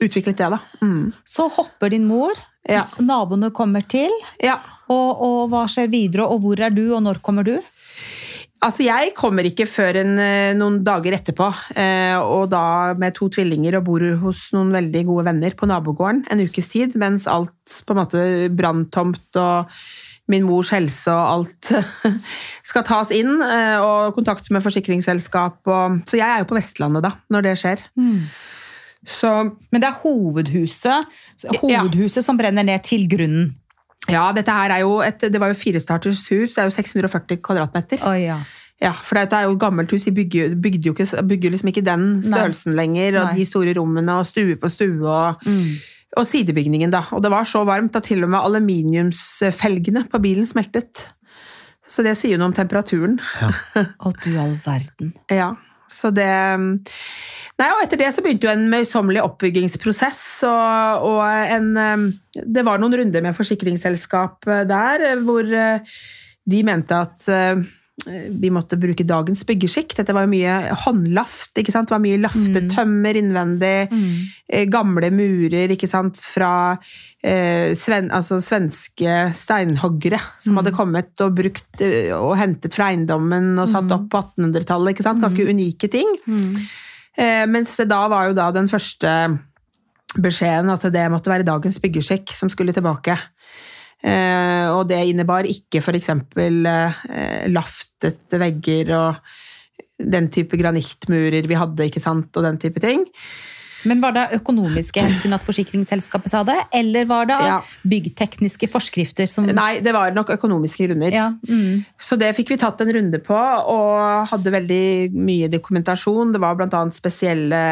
Utviklet 0.00 0.38
det, 0.40 0.48
da. 0.54 0.58
Mm. 0.80 1.10
Så 1.24 1.48
hopper 1.52 1.92
din 1.92 2.06
mor, 2.08 2.32
Ja. 2.68 2.84
naboene 3.02 3.50
kommer 3.50 3.82
til, 3.90 4.10
ja. 4.38 4.56
og, 4.88 5.20
og 5.26 5.48
hva 5.50 5.64
skjer 5.68 5.88
videre, 5.90 6.28
og 6.30 6.40
hvor 6.44 6.60
er 6.62 6.70
du, 6.70 6.84
og 6.94 7.02
når 7.02 7.18
kommer 7.20 7.44
du? 7.44 7.56
Altså, 8.62 8.84
jeg 8.86 9.10
kommer 9.18 9.46
ikke 9.48 9.66
før 9.66 9.96
en, 10.04 10.12
eh, 10.22 10.52
noen 10.54 10.78
dager 10.86 11.16
etterpå, 11.16 11.48
eh, 11.74 12.14
og 12.14 12.46
da 12.52 12.94
med 12.94 13.16
to 13.16 13.26
tvillinger 13.32 13.80
og 13.80 13.88
bor 13.88 14.04
hos 14.22 14.52
noen 14.54 14.70
veldig 14.70 15.02
gode 15.08 15.26
venner 15.26 15.56
på 15.58 15.66
nabogården 15.66 16.22
en 16.30 16.42
ukes 16.46 16.70
tid, 16.70 16.94
mens 16.94 17.26
alt 17.26 17.82
på 17.82 17.94
en 17.94 17.98
måte 17.98 18.22
branntomt 18.54 19.40
og 19.40 19.72
min 20.30 20.46
mors 20.46 20.70
helse 20.70 21.10
og 21.10 21.24
alt 21.32 21.72
skal 22.70 22.86
tas 22.86 23.10
inn, 23.10 23.34
eh, 23.42 23.82
og 23.82 24.14
kontakt 24.14 24.46
med 24.54 24.62
forsikringsselskap. 24.62 25.58
Og, 25.66 26.02
så 26.06 26.20
jeg 26.20 26.28
er 26.28 26.44
jo 26.44 26.50
på 26.52 26.58
Vestlandet 26.60 27.02
da, 27.08 27.16
når 27.34 27.48
det 27.48 27.58
skjer. 27.58 27.82
Så 29.02 29.32
Men 29.72 29.82
det 29.82 29.88
er 29.88 29.98
hovedhuset, 29.98 31.10
hovedhuset 31.58 32.22
som 32.22 32.38
brenner 32.38 32.62
ned 32.62 32.84
til 32.86 33.08
grunnen. 33.10 33.50
Ja, 34.10 34.24
dette 34.34 34.54
her 34.54 34.74
er 34.74 34.82
jo 34.82 34.96
et, 35.04 35.22
det 35.30 35.40
var 35.40 35.52
jo 35.52 35.58
firestarters 35.58 36.24
hus, 36.32 36.56
det 36.56 36.64
er 36.64 36.68
jo 36.68 36.74
640 36.74 37.38
kvadratmeter. 37.44 38.02
Oh, 38.06 38.16
ja. 38.18 38.40
Ja, 38.82 38.90
for 38.98 39.14
dette 39.14 39.38
er 39.38 39.46
jo 39.46 39.58
gammelt 39.60 39.92
hus, 39.94 40.08
de 40.08 40.14
bygger, 40.16 40.56
bygde 40.58 40.90
jo 40.90 40.94
ikke, 40.96 41.22
bygger 41.30 41.52
liksom 41.54 41.70
ikke 41.70 41.84
den 41.86 42.06
størrelsen 42.24 42.74
lenger, 42.74 43.20
og 43.20 43.28
Nei. 43.28 43.36
de 43.38 43.46
store 43.46 43.74
rommene, 43.78 44.16
og 44.18 44.26
stue 44.26 44.56
på 44.58 44.70
stue, 44.72 45.06
og, 45.06 45.52
og 46.18 46.26
sidebygningen 46.26 46.90
da. 46.90 47.04
Og 47.14 47.22
det 47.22 47.30
var 47.30 47.46
så 47.46 47.62
varmt 47.68 47.94
at 48.00 48.10
til 48.10 48.26
og 48.26 48.32
med 48.32 48.42
aluminiumsfelgene 48.42 50.08
på 50.10 50.22
bilen 50.24 50.50
smeltet. 50.50 51.04
Så 51.86 52.02
det 52.02 52.16
sier 52.18 52.34
jo 52.34 52.40
noe 52.40 52.50
om 52.50 52.56
temperaturen. 52.56 53.20
Å 53.78 54.12
du 54.24 54.32
all 54.40 54.56
verden. 54.64 55.14
Ja, 55.30 55.52
så 55.92 56.10
det 56.14 56.32
Nei, 57.60 57.68
og 57.68 57.82
etter 57.84 58.00
det 58.00 58.08
så 58.14 58.22
begynte 58.24 58.48
jo 58.48 58.54
en 58.54 58.64
møysommelig 58.72 59.20
oppbyggingsprosess, 59.22 60.22
og, 60.48 61.04
og 61.10 61.20
en 61.28 61.68
eh, 61.78 62.06
Det 62.56 62.64
var 62.66 62.80
noen 62.80 62.96
runder 62.98 63.22
med 63.22 63.36
forsikringsselskap 63.36 64.48
eh, 64.48 64.64
der, 64.66 65.06
eh, 65.10 65.22
hvor 65.22 65.46
eh, 65.46 65.94
de 66.48 66.62
mente 66.66 66.96
at 66.96 67.28
vi 68.04 68.50
måtte 68.50 68.78
bruke 68.80 69.04
dagens 69.06 69.44
byggeskikk. 69.46 69.94
Dette 69.98 70.14
var 70.14 70.26
jo 70.26 70.32
mye 70.32 70.74
håndlaft, 70.84 71.52
ikke 71.60 71.74
sant? 71.74 71.86
Det 71.90 71.94
var 71.94 72.02
mye 72.02 72.20
laftet 72.20 72.66
tømmer 72.72 73.18
innvendig. 73.18 73.76
Mm. 73.92 74.66
Gamle 74.72 75.12
murer, 75.14 75.74
ikke 75.74 75.90
sant, 75.90 76.18
fra 76.18 76.52
eh, 76.74 77.72
sven, 77.78 78.10
altså 78.14 78.40
svenske 78.42 79.18
steinhoggere 79.38 80.20
som 80.42 80.58
hadde 80.58 80.74
kommet 80.74 81.22
og 81.22 81.36
brukt 81.38 81.84
eh, 81.84 82.10
og 82.16 82.34
hentet 82.40 82.74
fra 82.74 82.90
eiendommen 82.90 83.54
og 83.62 83.70
satt 83.70 83.94
opp 83.94 84.08
på 84.10 84.24
1800-tallet. 84.24 84.96
ikke 84.96 85.06
sant? 85.06 85.22
Ganske 85.22 85.46
unike 85.46 85.92
ting. 85.92 86.10
Eh, 87.14 87.46
mens 87.46 87.76
det 87.78 87.90
da 87.92 88.02
var 88.10 88.30
jo 88.30 88.38
da 88.38 88.50
den 88.54 88.70
første 88.72 89.14
beskjeden 90.12 90.68
at 90.72 90.84
det 90.92 91.06
måtte 91.12 91.30
være 91.32 91.46
dagens 91.46 91.78
byggeskikk 91.80 92.34
som 92.36 92.50
skulle 92.52 92.74
tilbake. 92.76 93.16
Eh, 94.02 94.66
og 94.74 94.88
det 94.90 94.98
innebar 95.12 95.46
ikke 95.46 95.82
f.eks. 95.82 96.10
Eh, 96.10 97.46
laftete 97.52 98.42
vegger 98.42 98.92
og 98.98 99.32
den 100.02 100.28
type 100.34 100.58
granittmurer 100.58 101.46
vi 101.46 101.58
hadde, 101.58 101.86
ikke 101.86 102.02
sant, 102.02 102.34
og 102.36 102.46
den 102.46 102.58
type 102.62 102.82
ting. 102.82 103.06
Men 103.88 104.02
var 104.02 104.14
det 104.14 104.28
økonomiske 104.36 105.02
hensyn 105.02 105.34
at 105.34 105.42
forsikringsselskapet 105.42 106.30
sa 106.30 106.42
det, 106.46 106.54
eller 106.74 107.06
var 107.10 107.26
det 107.26 107.38
Ja. 107.38 107.60
byggtekniske 107.82 108.68
forskrifter 108.70 109.26
som 109.26 109.46
Nei, 109.46 109.80
det 109.80 109.92
var 109.92 110.12
nok 110.14 110.30
økonomiske 110.30 110.86
grunner. 110.86 111.10
Ja, 111.10 111.30
mm. 111.48 111.84
Så 111.98 112.18
det 112.18 112.34
fikk 112.36 112.50
vi 112.50 112.56
tatt 112.62 112.80
en 112.80 112.92
runde 112.92 113.18
på, 113.18 113.34
og 113.34 114.28
hadde 114.28 114.54
veldig 114.54 115.12
mye 115.12 115.48
dokumentasjon. 115.50 116.32
Det 116.32 116.40
var 116.40 116.54
bl.a. 116.54 116.90
spesielle 116.90 117.62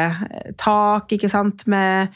tak, 0.57 1.11
ikke 1.11 1.29
sant, 1.29 1.65
med, 1.67 2.09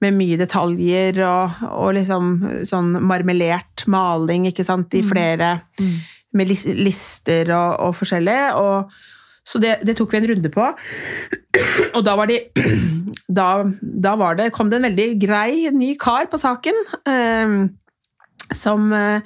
med 0.00 0.16
mye 0.16 0.38
detaljer, 0.40 1.20
og, 1.26 1.62
og 1.70 1.94
liksom 1.98 2.32
sånn 2.68 2.94
marmelert 3.04 3.84
maling, 3.90 4.48
ikke 4.50 4.66
sant, 4.66 4.94
i 4.96 5.04
flere 5.06 5.58
Med 6.30 6.46
lister 6.46 7.48
og, 7.50 7.80
og 7.88 7.96
forskjellig. 7.98 8.38
Og, 8.54 8.92
så 9.50 9.58
det, 9.58 9.80
det 9.82 9.96
tok 9.98 10.12
vi 10.14 10.20
en 10.20 10.28
runde 10.30 10.52
på. 10.54 10.68
Og 11.96 12.04
da 12.06 12.14
var 12.14 12.30
de 12.30 12.38
Da, 13.40 13.64
da 13.80 14.12
var 14.18 14.36
det, 14.38 14.52
kom 14.54 14.70
det 14.70 14.78
en 14.78 14.86
veldig 14.86 15.06
grei 15.22 15.70
ny 15.74 15.92
kar 15.98 16.28
på 16.30 16.38
saken. 16.38 16.76
eh, 17.10 17.54
som, 18.54 18.92
eh, 18.92 19.22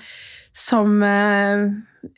som 0.52 1.02
eh, 1.02 1.64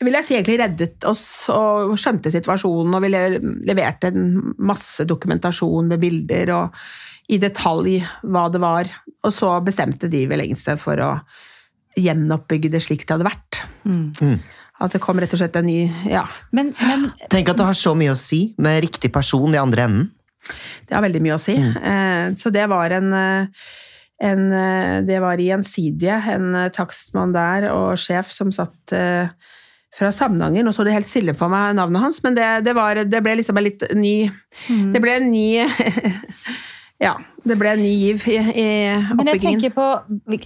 vil 0.03 0.17
jeg 0.19 0.27
si 0.27 0.35
egentlig 0.35 0.59
reddet 0.61 1.07
oss 1.07 1.25
og 1.53 1.95
skjønte 1.99 2.31
situasjonen 2.33 2.97
og 2.97 3.03
ville 3.05 3.21
leverte 3.67 4.11
en 4.11 4.55
masse 4.67 5.05
dokumentasjon 5.07 5.87
med 5.87 6.01
bilder 6.01 6.51
og 6.57 6.81
i 7.27 7.39
detalj 7.41 7.99
hva 8.23 8.47
det 8.51 8.61
var. 8.63 8.91
Og 9.25 9.33
så 9.35 9.51
bestemte 9.65 10.09
de 10.11 10.23
vel 10.29 10.45
egentlig 10.45 10.63
seg 10.63 10.79
for 10.81 11.01
å 11.03 11.11
gjenoppbygge 11.97 12.71
det 12.71 12.83
slik 12.85 13.07
det 13.07 13.15
hadde 13.15 13.27
vært. 13.27 13.63
At 14.77 14.93
det 14.93 15.01
kom 15.01 15.19
rett 15.19 15.33
og 15.33 15.41
slett 15.41 15.57
en 15.57 15.65
ny 15.65 15.87
Ja, 16.05 16.27
Men, 16.53 16.75
men 16.77 17.07
Tenk 17.33 17.49
at 17.49 17.57
det 17.57 17.65
har 17.65 17.77
så 17.77 17.95
mye 17.97 18.13
å 18.13 18.19
si 18.19 18.51
med 18.61 18.83
riktig 18.85 19.09
person 19.13 19.53
i 19.55 19.59
andre 19.61 19.87
enden. 19.87 20.07
det 20.87 20.95
har 20.95 21.03
veldig 21.03 21.23
mye 21.25 21.35
å 21.35 21.41
si. 21.41 21.57
Mm. 21.57 22.37
Så 22.39 22.53
det 22.53 22.67
var 22.69 22.93
en, 22.95 23.09
eh, 23.17 23.65
en 24.29 24.53
eh, 24.53 25.01
Det 25.07 25.19
var 25.19 25.41
i 25.41 25.49
Gjensidige, 25.49 26.21
en 26.35 26.55
eh, 26.55 26.69
takstmann 26.71 27.33
der 27.35 27.71
og 27.73 27.97
sjef 27.99 28.31
som 28.31 28.53
satt 28.53 28.93
eh, 28.95 29.33
fra 29.97 30.13
Samnanger. 30.13 30.63
Nå 30.63 30.71
så 30.71 30.85
det 30.85 30.93
helt 30.93 31.09
stille 31.09 31.33
på 31.33 31.49
meg 31.49 31.75
navnet 31.75 32.05
hans, 32.05 32.21
men 32.23 32.37
det, 32.37 32.47
det, 32.69 32.77
var, 32.77 33.01
det 33.01 33.23
ble 33.25 33.39
liksom 33.41 33.57
en 33.57 33.65
litt 33.65 33.83
ny 33.97 34.29
Det 34.93 35.01
ble 35.01 35.17
en 35.17 35.31
ny 35.33 35.49
Ja, 36.99 37.19
det 37.49 37.57
ble 37.59 37.73
en 37.75 37.81
ny 37.81 37.93
giv 37.95 38.27
i, 38.29 38.37
i 38.37 38.67
Men 39.17 39.31
jeg 39.33 39.41
tenker 39.43 39.73
på, 39.75 39.87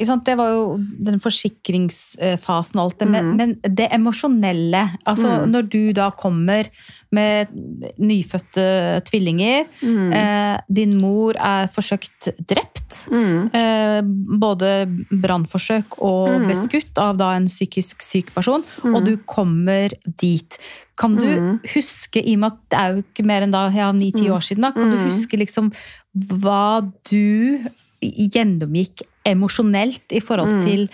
sant, 0.05 0.25
Det 0.27 0.37
var 0.39 0.53
jo 0.53 0.63
den 0.79 1.21
forsikringsfasen 1.23 2.81
og 2.81 2.83
alt 2.85 3.03
det, 3.03 3.09
men, 3.11 3.35
men 3.39 3.55
det 3.65 3.89
emosjonelle 3.95 4.85
altså 5.09 5.41
Når 5.49 5.69
du 5.71 5.81
da 5.97 6.11
kommer 6.17 6.69
med 7.11 7.51
nyfødte 7.99 9.01
tvillinger, 9.03 9.65
eh, 9.83 10.53
din 10.71 10.93
mor 10.95 11.35
er 11.35 11.67
forsøkt 11.67 12.29
drept, 12.47 13.01
eh, 13.11 13.99
både 14.39 14.69
brannforsøk 15.11 15.99
og 15.99 16.47
beskutt 16.47 17.01
av 17.03 17.19
da 17.19 17.33
en 17.35 17.49
psykisk 17.51 18.05
syk 18.05 18.31
person, 18.33 18.63
og 18.85 19.03
du 19.03 19.17
kommer 19.27 19.91
dit. 20.05 20.57
Kan 20.95 21.17
du 21.19 21.59
huske, 21.73 22.23
i 22.23 22.35
og 22.35 22.39
med 22.39 22.51
at 22.51 22.59
det 22.69 22.79
er 22.79 22.93
jo 22.93 23.03
ikke 23.03 23.27
mer 23.27 23.43
enn 23.43 23.51
da, 23.51 23.67
ja, 23.75 23.91
ni-ti 23.91 24.29
år 24.29 24.43
siden, 24.47 24.63
da, 24.63 24.71
kan 24.71 24.91
du 24.91 24.99
huske 25.03 25.39
liksom 25.39 25.71
hva 26.11 26.90
du 27.09 27.61
gjennomgikk 28.01 29.03
emosjonelt 29.29 30.15
i 30.17 30.21
forhold 30.23 30.63
til 30.65 30.87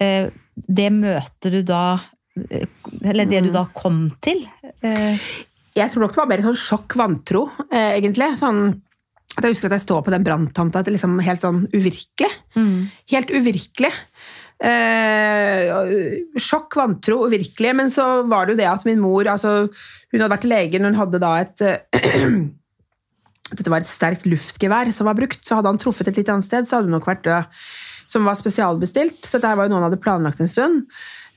eh, 0.00 0.30
det 0.54 0.88
møtet 0.94 1.52
du 1.52 1.60
da 1.62 1.98
Eller 3.04 3.28
det 3.28 3.42
du 3.44 3.50
da 3.54 3.66
kom 3.74 4.06
til? 4.24 4.44
Eh, 4.82 5.18
Jeg 5.76 5.90
tror 5.92 6.04
nok 6.06 6.14
det 6.14 6.20
var 6.22 6.30
mer 6.30 6.42
sånn 6.46 6.58
sjokk 6.58 6.96
vantro, 6.98 7.48
eh, 7.70 7.96
egentlig. 7.98 8.32
Sånn 8.40 8.62
at 9.36 9.44
jeg 9.44 9.52
husker 9.52 9.68
at 9.68 9.76
jeg 9.76 9.84
står 9.86 10.04
på 10.06 10.14
den 10.14 10.24
branntomta. 10.26 10.82
Liksom 10.86 11.18
helt 11.22 11.44
sånn 11.44 11.64
uvirkelig. 11.74 12.30
Helt 13.12 13.30
uvirkelig. 13.30 13.92
Eh, 14.58 15.68
sjokk, 16.42 16.74
vantro, 16.80 17.20
uvirkelig. 17.28 17.74
Men 17.78 17.92
så 17.94 18.24
var 18.26 18.46
det 18.46 18.56
jo 18.56 18.60
det 18.62 18.70
at 18.70 18.86
min 18.88 19.02
mor 19.02 19.28
altså, 19.30 19.68
Hun 20.10 20.20
hadde 20.22 20.32
vært 20.32 20.48
lege, 20.48 20.80
hun 20.82 20.96
hadde 20.98 21.20
da 21.20 21.34
et 21.42 21.62
Dette 23.54 23.72
var 23.72 23.84
et 23.84 23.90
sterkt 23.90 24.26
luftgevær 24.28 24.90
som 24.94 25.08
var 25.08 25.16
brukt, 25.18 25.40
så 25.46 25.58
hadde 25.58 25.72
han 25.72 25.80
truffet 25.80 26.10
et 26.10 26.20
litt 26.20 26.32
annet 26.32 26.46
sted, 26.46 26.68
så 26.68 26.78
hadde 26.78 26.90
hun 26.90 26.98
nok 26.98 27.08
vært 27.08 27.24
død. 27.28 27.62
Som 28.08 28.24
var 28.24 28.38
spesialbestilt, 28.40 29.20
så 29.20 29.36
dette 29.36 29.50
var 29.52 29.66
jo 29.66 29.72
noe 29.72 29.82
han 29.82 29.90
hadde 29.90 30.00
planlagt 30.00 30.40
en 30.40 30.48
stund. 30.48 30.86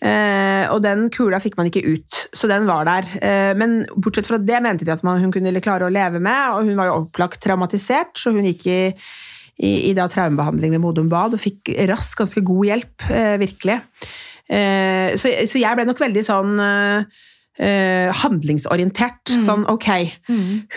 Eh, 0.01 0.63
og 0.72 0.80
den 0.82 1.10
kula 1.13 1.38
fikk 1.44 1.58
man 1.60 1.68
ikke 1.70 1.84
ut, 1.84 2.22
så 2.34 2.48
den 2.50 2.63
var 2.70 2.88
der. 2.88 3.10
Eh, 3.22 3.51
men 3.60 3.82
bortsett 3.94 4.30
fra 4.30 4.39
det 4.41 4.62
mente 4.63 4.88
de 4.88 4.94
at 4.94 5.03
man, 5.06 5.20
hun 5.22 5.34
kunne 5.36 5.63
klare 5.63 5.86
å 5.88 5.94
leve 5.94 6.22
med, 6.24 6.56
og 6.56 6.70
hun 6.70 6.80
var 6.80 6.89
jo 6.89 6.98
opplagt 7.03 7.41
traumatisert, 7.44 8.15
så 8.18 8.34
hun 8.34 8.48
gikk 8.48 8.65
i, 8.72 8.80
i, 9.62 9.74
i 9.91 9.96
da 9.98 10.08
traumebehandling 10.12 10.77
ved 10.77 10.84
Modum 10.84 11.12
Bad 11.12 11.36
og 11.36 11.44
fikk 11.44 11.74
raskt 11.91 12.24
ganske 12.24 12.44
god 12.48 12.72
hjelp, 12.72 13.10
eh, 13.12 13.36
virkelig. 13.44 13.77
Eh, 14.48 15.20
så, 15.20 15.36
så 15.51 15.62
jeg 15.62 15.77
ble 15.77 15.88
nok 15.88 16.01
veldig 16.01 16.25
sånn 16.27 16.56
eh, 17.60 18.10
handlingsorientert. 18.24 19.29
handlingsorientert. 19.29 19.46
Sånn 19.46 19.65
ok, 19.70 19.88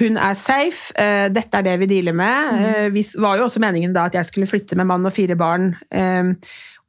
hun 0.00 0.16
er 0.18 0.34
safe, 0.34 0.92
eh, 0.96 1.28
dette 1.28 1.54
er 1.58 1.62
det 1.62 1.78
vi 1.80 1.86
dealer 1.86 2.12
med. 2.14 2.60
Eh, 2.64 2.88
vi 2.90 3.02
var 3.20 3.36
jo 3.38 3.44
også 3.48 3.60
meningen 3.60 3.92
da 3.94 4.04
at 4.06 4.14
jeg 4.14 4.24
skulle 4.26 4.46
flytte 4.50 4.76
med 4.76 4.86
mann 4.86 5.04
og 5.06 5.12
fire 5.12 5.36
barn 5.36 5.76
eh, 5.90 6.32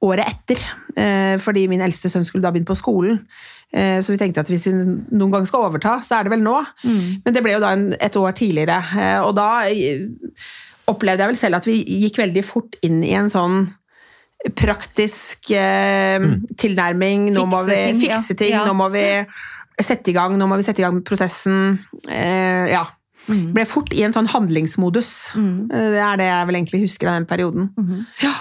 året 0.05 0.27
etter, 0.27 0.59
eh, 0.97 1.37
fordi 1.41 1.67
min 1.71 1.81
eldste 1.81 2.09
sønn 2.11 2.25
skulle 2.27 2.43
da 2.43 2.51
begynne 2.51 2.67
på 2.69 2.75
skolen. 2.77 3.21
Eh, 3.73 3.99
Så 4.01 4.11
vi 4.13 4.17
tenkte 4.17 4.39
at 4.43 4.47
hvis 4.51 4.67
vi 4.67 4.73
noen 5.17 5.31
gang 5.31 5.45
skal 5.47 5.65
overta, 5.69 5.99
så 6.05 6.19
er 6.19 6.23
det 6.23 6.31
vel 6.35 6.43
nå. 6.45 6.59
Men 6.85 7.33
det 7.33 7.41
ble 7.43 7.53
jo 7.55 7.59
da 7.63 7.71
en, 7.73 7.93
et 7.99 8.15
år 8.15 8.31
tidligere. 8.37 8.77
Og 9.25 9.33
da 9.35 9.63
opplevde 10.87 11.23
jeg 11.23 11.31
vel 11.31 11.39
selv 11.39 11.55
at 11.57 11.65
vi 11.65 11.79
gikk 12.03 12.19
veldig 12.21 12.43
fort 12.45 12.75
inn 12.85 13.01
i 13.03 13.15
en 13.17 13.29
sånn 13.33 13.63
praktisk 14.53 15.49
eh, 15.55 16.21
tilnærming. 16.61 17.31
Nå 17.33 17.45
må 17.49 17.63
vi 17.65 17.79
Fikse 18.03 18.35
ting, 18.37 18.51
ja. 18.53 18.61
ting, 18.61 18.61
Ja. 18.61 18.65
nå 18.67 18.75
må 18.77 18.91
vi 18.93 19.05
sette 19.83 20.11
i 20.11 20.15
gang, 20.15 20.37
nå 20.39 20.47
må 20.47 20.55
vi 20.59 20.63
sette 20.63 20.79
i 20.79 20.85
gang 20.85 20.95
med 20.99 21.05
prosessen. 21.07 21.79
Eh, 22.07 22.71
ja. 22.71 22.85
Ble 23.27 23.65
fort 23.65 23.91
i 23.97 24.03
en 24.05 24.13
sånn 24.13 24.29
handlingsmodus. 24.29 25.11
Mm. 25.35 25.55
Det 25.71 26.01
er 26.05 26.19
det 26.21 26.27
jeg 26.29 26.47
vel 26.47 26.59
egentlig 26.59 26.83
husker 26.85 27.09
av 27.09 27.17
den 27.17 27.25
perioden. 27.29 27.71
Ja. 28.21 28.33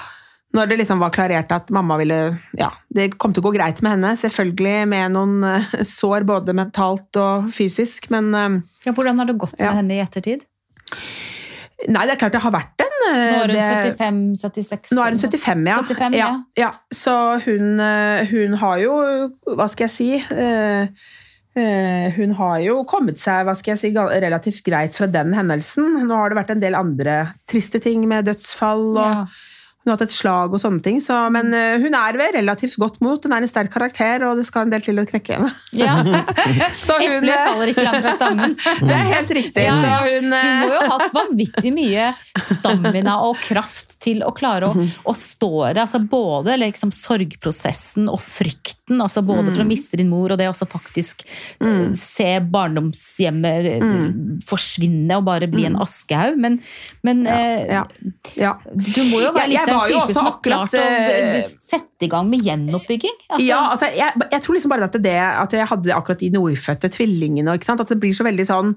Når 0.54 0.68
det 0.70 0.76
liksom 0.78 1.00
var 1.02 1.10
klarert 1.10 1.50
at 1.50 1.70
mamma 1.74 1.96
ville 1.98 2.18
Ja, 2.54 2.68
det 2.94 3.16
kom 3.18 3.32
til 3.34 3.42
å 3.42 3.48
gå 3.48 3.54
greit 3.56 3.80
med 3.82 3.96
henne. 3.96 4.12
Selvfølgelig 4.20 4.86
med 4.92 5.14
noen 5.16 5.42
eh, 5.48 5.72
sår 5.88 6.26
både 6.28 6.54
mentalt 6.54 7.18
og 7.18 7.48
fysisk, 7.56 8.06
men 8.14 8.30
eh, 8.38 8.60
ja, 8.86 8.94
hvordan 8.94 9.18
har 9.18 9.30
det 9.30 9.38
gått 9.40 9.56
med 9.58 9.66
Ja. 9.66 9.72
henne 9.80 9.96
i 9.96 10.02
ettertid? 10.04 10.44
Nei, 11.88 12.04
det 12.06 12.14
er 12.14 12.20
klart 12.20 12.36
det 12.36 12.44
har 12.44 12.54
vært 12.54 12.84
en 12.84 12.92
Nå 13.04 13.10
eh, 13.10 13.58
er 13.60 14.12
hun 14.14 14.30
75-76? 14.38 14.94
Nå 14.96 15.02
er 15.04 15.12
hun 15.12 15.20
75, 15.20 15.66
ja. 15.68 15.80
75, 15.90 16.14
ja. 16.16 16.28
ja. 16.56 16.70
Så 16.94 17.12
hun, 17.44 17.74
eh, 17.82 18.30
hun 18.30 18.54
har 18.62 18.78
jo, 18.80 18.94
hva 19.58 19.66
skal 19.72 19.88
jeg 19.88 19.92
si 19.92 20.08
eh, 20.22 20.86
eh, 20.86 21.10
Hun 21.54 22.32
har 22.34 22.58
jo 22.64 22.80
kommet 22.88 23.20
seg 23.20 23.46
si, 23.78 23.92
relativt 23.94 24.64
greit 24.66 24.96
fra 24.96 25.06
den 25.06 25.34
hendelsen. 25.36 26.00
Nå 26.08 26.16
har 26.18 26.32
det 26.32 26.38
vært 26.40 26.54
en 26.56 26.62
del 26.64 26.74
andre 26.74 27.18
triste 27.46 27.78
ting 27.82 28.08
med 28.10 28.26
dødsfall 28.26 28.88
og 28.94 29.04
Ja. 29.04 29.26
Hun 29.84 29.92
har 29.92 29.98
hatt 29.98 30.06
et 30.06 30.14
slag 30.16 30.54
og 30.56 30.60
sånne 30.62 30.80
ting. 30.80 30.96
Så, 31.04 31.12
men 31.34 31.52
eh, 31.52 31.74
hun 31.82 31.92
er 31.92 32.16
ved 32.16 32.38
relativt 32.38 32.78
godt 32.80 33.02
mot. 33.04 33.20
Hun 33.20 33.34
er 33.36 33.44
en 33.44 33.50
sterk 33.50 33.68
karakter, 33.74 34.22
og 34.24 34.38
det 34.40 34.46
skal 34.48 34.64
en 34.64 34.72
del 34.72 34.80
til 34.80 34.96
å 34.96 35.04
knekke 35.04 35.36
henne. 35.36 35.50
Ja. 35.76 35.98
Så 36.86 36.96
hun, 37.02 37.18
Eplet 37.18 37.34
eh, 37.34 37.42
faller 37.50 37.72
ikke 37.74 37.84
langt 37.84 38.06
fra 38.06 38.14
stammen. 38.16 38.54
Det 38.88 38.94
er 38.96 39.10
helt 39.10 39.34
riktig. 39.36 39.66
Ja, 39.66 39.74
ja. 39.76 39.98
Så 40.00 40.14
hun, 40.14 40.30
Du 40.32 40.38
eh, 40.38 40.62
må 40.62 40.70
jo 40.72 40.78
ha 40.80 40.96
hatt 40.96 41.12
vanvittig 41.12 41.74
mye 41.76 42.08
stamina 42.40 43.18
og 43.26 43.36
kraft 43.44 43.94
til 44.04 44.24
å 44.24 44.32
klare 44.36 44.70
å, 44.70 44.86
å 45.04 45.14
stå 45.16 45.52
i 45.68 45.74
det. 45.76 45.84
Altså 45.84 46.00
både 46.00 46.56
liksom 46.60 46.92
sorgprosessen 46.94 48.08
og 48.12 48.20
frykten, 48.24 49.00
altså 49.04 49.24
både 49.26 49.52
for 49.52 49.64
å 49.64 49.68
miste 49.68 50.00
din 50.00 50.10
mor 50.12 50.32
og 50.32 50.40
det 50.40 50.48
å 50.48 50.56
faktisk 50.68 51.26
eh, 51.60 51.92
se 51.98 52.30
barndomshjemmet 52.40 53.70
eh, 53.76 53.94
forsvinne 54.48 55.20
og 55.20 55.28
bare 55.28 55.48
bli 55.52 55.68
en 55.68 55.78
askehaug. 55.84 56.40
Men, 56.40 56.58
men 57.04 57.24
eh, 57.28 57.68
ja, 57.76 57.84
ja. 58.40 58.56
du 58.72 59.02
må 59.10 59.22
jo 59.24 59.32
være 59.36 59.52
litt 59.52 59.73
var 59.76 59.88
en 59.88 59.92
jo 59.92 59.98
type 59.98 60.04
også 60.04 60.18
som 60.18 60.28
har 60.28 60.38
klart 60.44 60.76
å 60.76 60.82
akkurat, 60.84 61.34
eh, 61.38 61.50
sette 61.74 62.06
i 62.06 62.10
gang 62.12 62.30
med 62.30 62.46
gjenoppbygging. 62.46 63.18
Altså, 63.28 63.46
ja, 63.46 63.60
altså, 63.72 63.90
jeg, 63.94 64.28
jeg 64.36 64.44
tror 64.46 64.58
liksom 64.58 64.74
bare 64.74 64.88
at 64.90 65.02
det 65.04 65.18
at 65.24 65.58
jeg 65.58 65.70
hadde 65.72 65.98
akkurat 65.98 66.22
de 66.22 66.30
nordfødte 66.34 66.92
tvillingene, 66.96 67.58
ikke 67.58 67.70
sant? 67.72 67.84
at 67.84 67.92
det 67.92 68.00
blir 68.02 68.16
så 68.16 68.26
veldig 68.26 68.48
sånn 68.48 68.74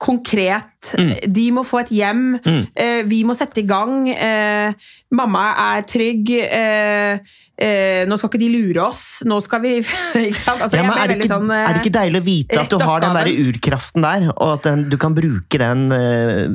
konkret. 0.00 0.94
De 1.28 1.44
må 1.52 1.62
få 1.66 1.82
et 1.82 1.92
hjem, 1.92 2.24
eh, 2.72 3.02
vi 3.08 3.20
må 3.28 3.36
sette 3.36 3.60
i 3.60 3.66
gang. 3.68 4.08
Eh, 4.08 4.72
mamma 5.12 5.42
er 5.76 5.84
trygg, 5.84 6.30
eh, 6.40 7.20
eh, 7.60 8.06
nå 8.08 8.16
skal 8.16 8.30
ikke 8.32 8.40
de 8.40 8.48
lure 8.54 8.86
oss, 8.86 9.02
nå 9.28 9.40
skal 9.44 9.60
vi 9.60 9.74
ikke 10.30 10.40
sant? 10.40 10.64
Altså, 10.64 10.80
Ja, 10.80 10.86
men 10.88 10.96
er, 10.96 11.12
det 11.12 11.18
ikke, 11.20 11.32
sånn, 11.34 11.52
eh, 11.52 11.66
er 11.66 11.76
det 11.76 11.84
ikke 11.84 11.98
deilig 11.98 12.22
å 12.22 12.28
vite 12.30 12.62
at 12.62 12.72
du 12.72 12.78
har 12.80 13.04
den 13.04 13.18
der 13.18 13.32
urkraften 13.44 14.06
der, 14.06 14.28
og 14.32 14.54
at 14.56 14.70
den, 14.70 14.86
du 14.88 14.96
kan 15.00 15.16
bruke 15.16 15.60
den 15.60 15.90
eh, 15.92 16.46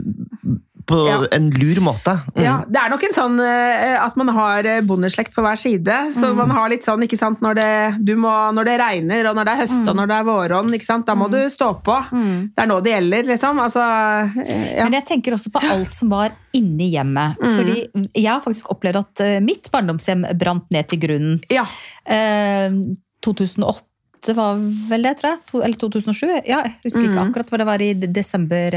på 0.85 0.97
Ja. 1.07 1.17
en 1.31 1.49
lur 1.49 1.79
måte? 1.81 2.13
Mm. 2.35 2.43
Ja, 2.43 2.55
det 2.69 2.77
er 2.81 2.89
nok 2.93 3.03
en 3.07 3.13
sånn 3.15 3.39
eh, 3.41 3.95
at 4.03 4.15
man 4.17 4.27
har 4.35 4.65
eh, 4.69 4.81
bondeslekt 4.85 5.33
på 5.33 5.41
hver 5.41 5.57
side. 5.57 5.95
Så 6.13 6.29
man 6.37 6.51
har 6.53 6.69
litt 6.69 6.83
sånn, 6.85 7.01
ikke 7.05 7.17
sant, 7.17 7.41
når 7.41 7.55
det, 7.55 7.69
du 8.05 8.13
må, 8.15 8.31
når 8.53 8.65
det 8.69 8.75
regner, 8.79 9.29
og 9.29 9.35
når 9.35 9.45
det 9.49 9.53
er 9.55 9.61
høst, 9.63 9.87
og 9.89 9.95
når 9.97 10.07
det 10.11 10.17
er 10.19 10.27
våronn, 10.29 10.73
ikke 10.77 10.85
sant, 10.85 11.05
da 11.07 11.15
må 11.17 11.29
du 11.33 11.39
stå 11.49 11.71
på. 11.85 11.95
Det 12.11 12.61
er 12.63 12.67
nå 12.69 12.77
det 12.85 12.93
gjelder, 12.93 13.23
liksom. 13.33 13.59
Altså, 13.65 13.81
eh, 14.45 14.77
ja. 14.77 14.83
Men 14.85 14.93
jeg 14.99 15.05
tenker 15.09 15.33
også 15.37 15.51
på 15.51 15.63
alt 15.63 15.93
som 15.93 16.09
var 16.13 16.31
inni 16.53 16.91
hjemmet. 16.93 17.37
Mm. 17.41 17.55
Fordi 17.57 17.77
jeg 18.13 18.29
har 18.31 18.41
faktisk 18.45 18.69
opplevd 18.75 19.01
at 19.01 19.25
mitt 19.43 19.71
barndomshjem 19.73 20.27
brant 20.37 20.69
ned 20.71 20.87
til 20.87 20.99
grunnen. 20.99 21.41
ja. 21.49 21.65
Eh, 22.05 22.69
2008 23.25 24.33
var 24.37 24.57
vel 24.89 25.03
det, 25.05 25.15
tror 25.19 25.31
jeg. 25.31 25.39
To, 25.49 25.59
eller 25.65 25.77
2007. 25.81 26.27
Ja, 26.49 26.61
jeg 26.65 26.73
husker 26.85 27.01
ikke 27.05 27.15
Mm. 27.19 27.29
akkurat 27.29 27.49
hva 27.51 27.57
det 27.57 27.65
var 27.67 27.81
i 27.81 27.93
de- 27.93 28.07
desember. 28.13 28.69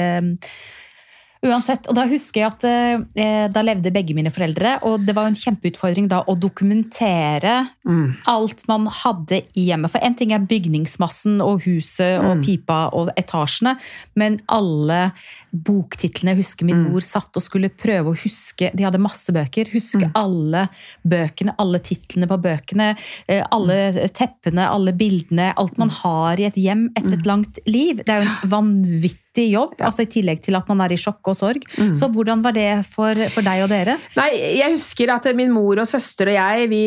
Uansett, 1.46 1.87
og 1.87 1.94
da 1.94 2.03
husker 2.11 2.40
jeg 2.40 2.51
at 2.51 2.64
eh, 2.66 3.44
da 3.55 3.62
levde 3.62 3.92
begge 3.94 4.14
mine 4.16 4.31
foreldre, 4.35 4.79
og 4.83 5.05
det 5.07 5.14
var 5.14 5.29
jo 5.29 5.33
en 5.35 5.38
kjempeutfordring 5.38 6.09
da 6.11 6.24
å 6.27 6.35
dokumentere 6.38 7.68
Mm. 7.88 8.16
alt 8.29 8.66
man 8.68 8.85
hadde 8.87 9.38
i 9.57 9.68
hjemmet. 9.70 9.88
For 9.90 9.98
en 10.05 10.14
ting 10.14 10.33
er 10.35 10.42
bygningsmassen 10.44 11.38
og 11.40 11.62
huset 11.64 12.18
Mm. 12.20 12.27
og 12.29 12.42
pipa 12.44 12.90
og 12.92 13.09
etasjene, 13.16 13.77
men 14.14 14.40
alle 14.48 15.12
boktitlene 15.55 16.29
Jeg 16.35 16.37
husker 16.42 16.64
min 16.66 16.77
Mm. 16.85 16.90
mor 16.92 17.01
satt 17.01 17.35
og 17.37 17.42
skulle 17.42 17.70
prøve 17.70 18.12
å 18.12 18.16
huske 18.18 18.74
De 18.77 18.83
hadde 18.85 18.98
masse 19.01 19.33
bøker. 19.33 19.70
Huske 19.72 20.05
Mm. 20.05 20.12
alle 20.14 20.68
bøkene, 21.07 21.55
alle 21.59 21.79
titlene 21.79 22.27
på 22.29 22.37
bøkene, 22.42 22.96
eh, 23.29 23.42
alle 23.51 24.09
teppene, 24.12 24.66
alle 24.68 24.92
bildene. 24.92 25.55
Alt 25.57 25.79
man 25.79 25.88
har 25.88 26.37
i 26.38 26.44
et 26.44 26.55
hjem 26.57 26.90
etter 26.96 27.12
et 27.14 27.24
langt 27.27 27.59
liv. 27.66 27.96
Det 28.05 28.09
er 28.09 28.24
jo 28.24 28.29
en 28.29 28.51
vanvittig 28.51 29.14
vanvittig 29.29 29.53
jobb, 29.53 29.75
altså 29.85 30.03
i 30.05 30.09
tillegg 30.11 30.41
til 30.43 30.57
at 30.57 30.67
man 30.69 30.81
er 30.83 30.93
i 30.93 30.97
sjokk 30.99 31.29
og 31.29 31.37
sorg. 31.37 31.64
Så 31.95 32.09
hvordan 32.12 32.43
var 32.43 32.53
det 32.57 32.85
for, 32.88 33.14
for 33.31 33.43
deg 33.45 33.62
og 33.64 33.69
dere? 33.71 33.97
Nei, 34.17 34.31
jeg 34.59 34.73
husker 34.75 35.11
at 35.14 35.29
min 35.37 35.53
mor 35.53 35.79
og 35.83 35.87
søster 35.88 36.29
og 36.29 36.35
jeg 36.37 36.69
vi 36.71 36.81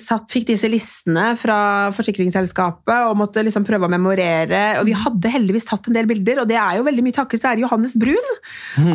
satt, 0.00 0.26
fikk 0.32 0.48
disse 0.52 0.68
listene 0.72 1.32
fra 1.38 1.90
forsikringsselskapet 1.92 3.08
og 3.10 3.16
måtte 3.20 3.42
liksom 3.44 3.64
prøve 3.66 3.86
å 3.86 3.92
memorere. 3.92 4.78
Og 4.80 4.86
vi 4.88 4.92
hadde 4.96 5.32
heldigvis 5.32 5.66
tatt 5.68 5.88
en 5.90 5.94
del 5.96 6.06
bilder, 6.10 6.42
og 6.42 6.48
det 6.50 6.58
er 6.58 6.78
jo 6.80 6.86
veldig 6.86 7.04
mye 7.06 7.16
takket 7.16 7.42
være 7.44 7.62
Johannes 7.64 7.94
Brun. 7.98 8.32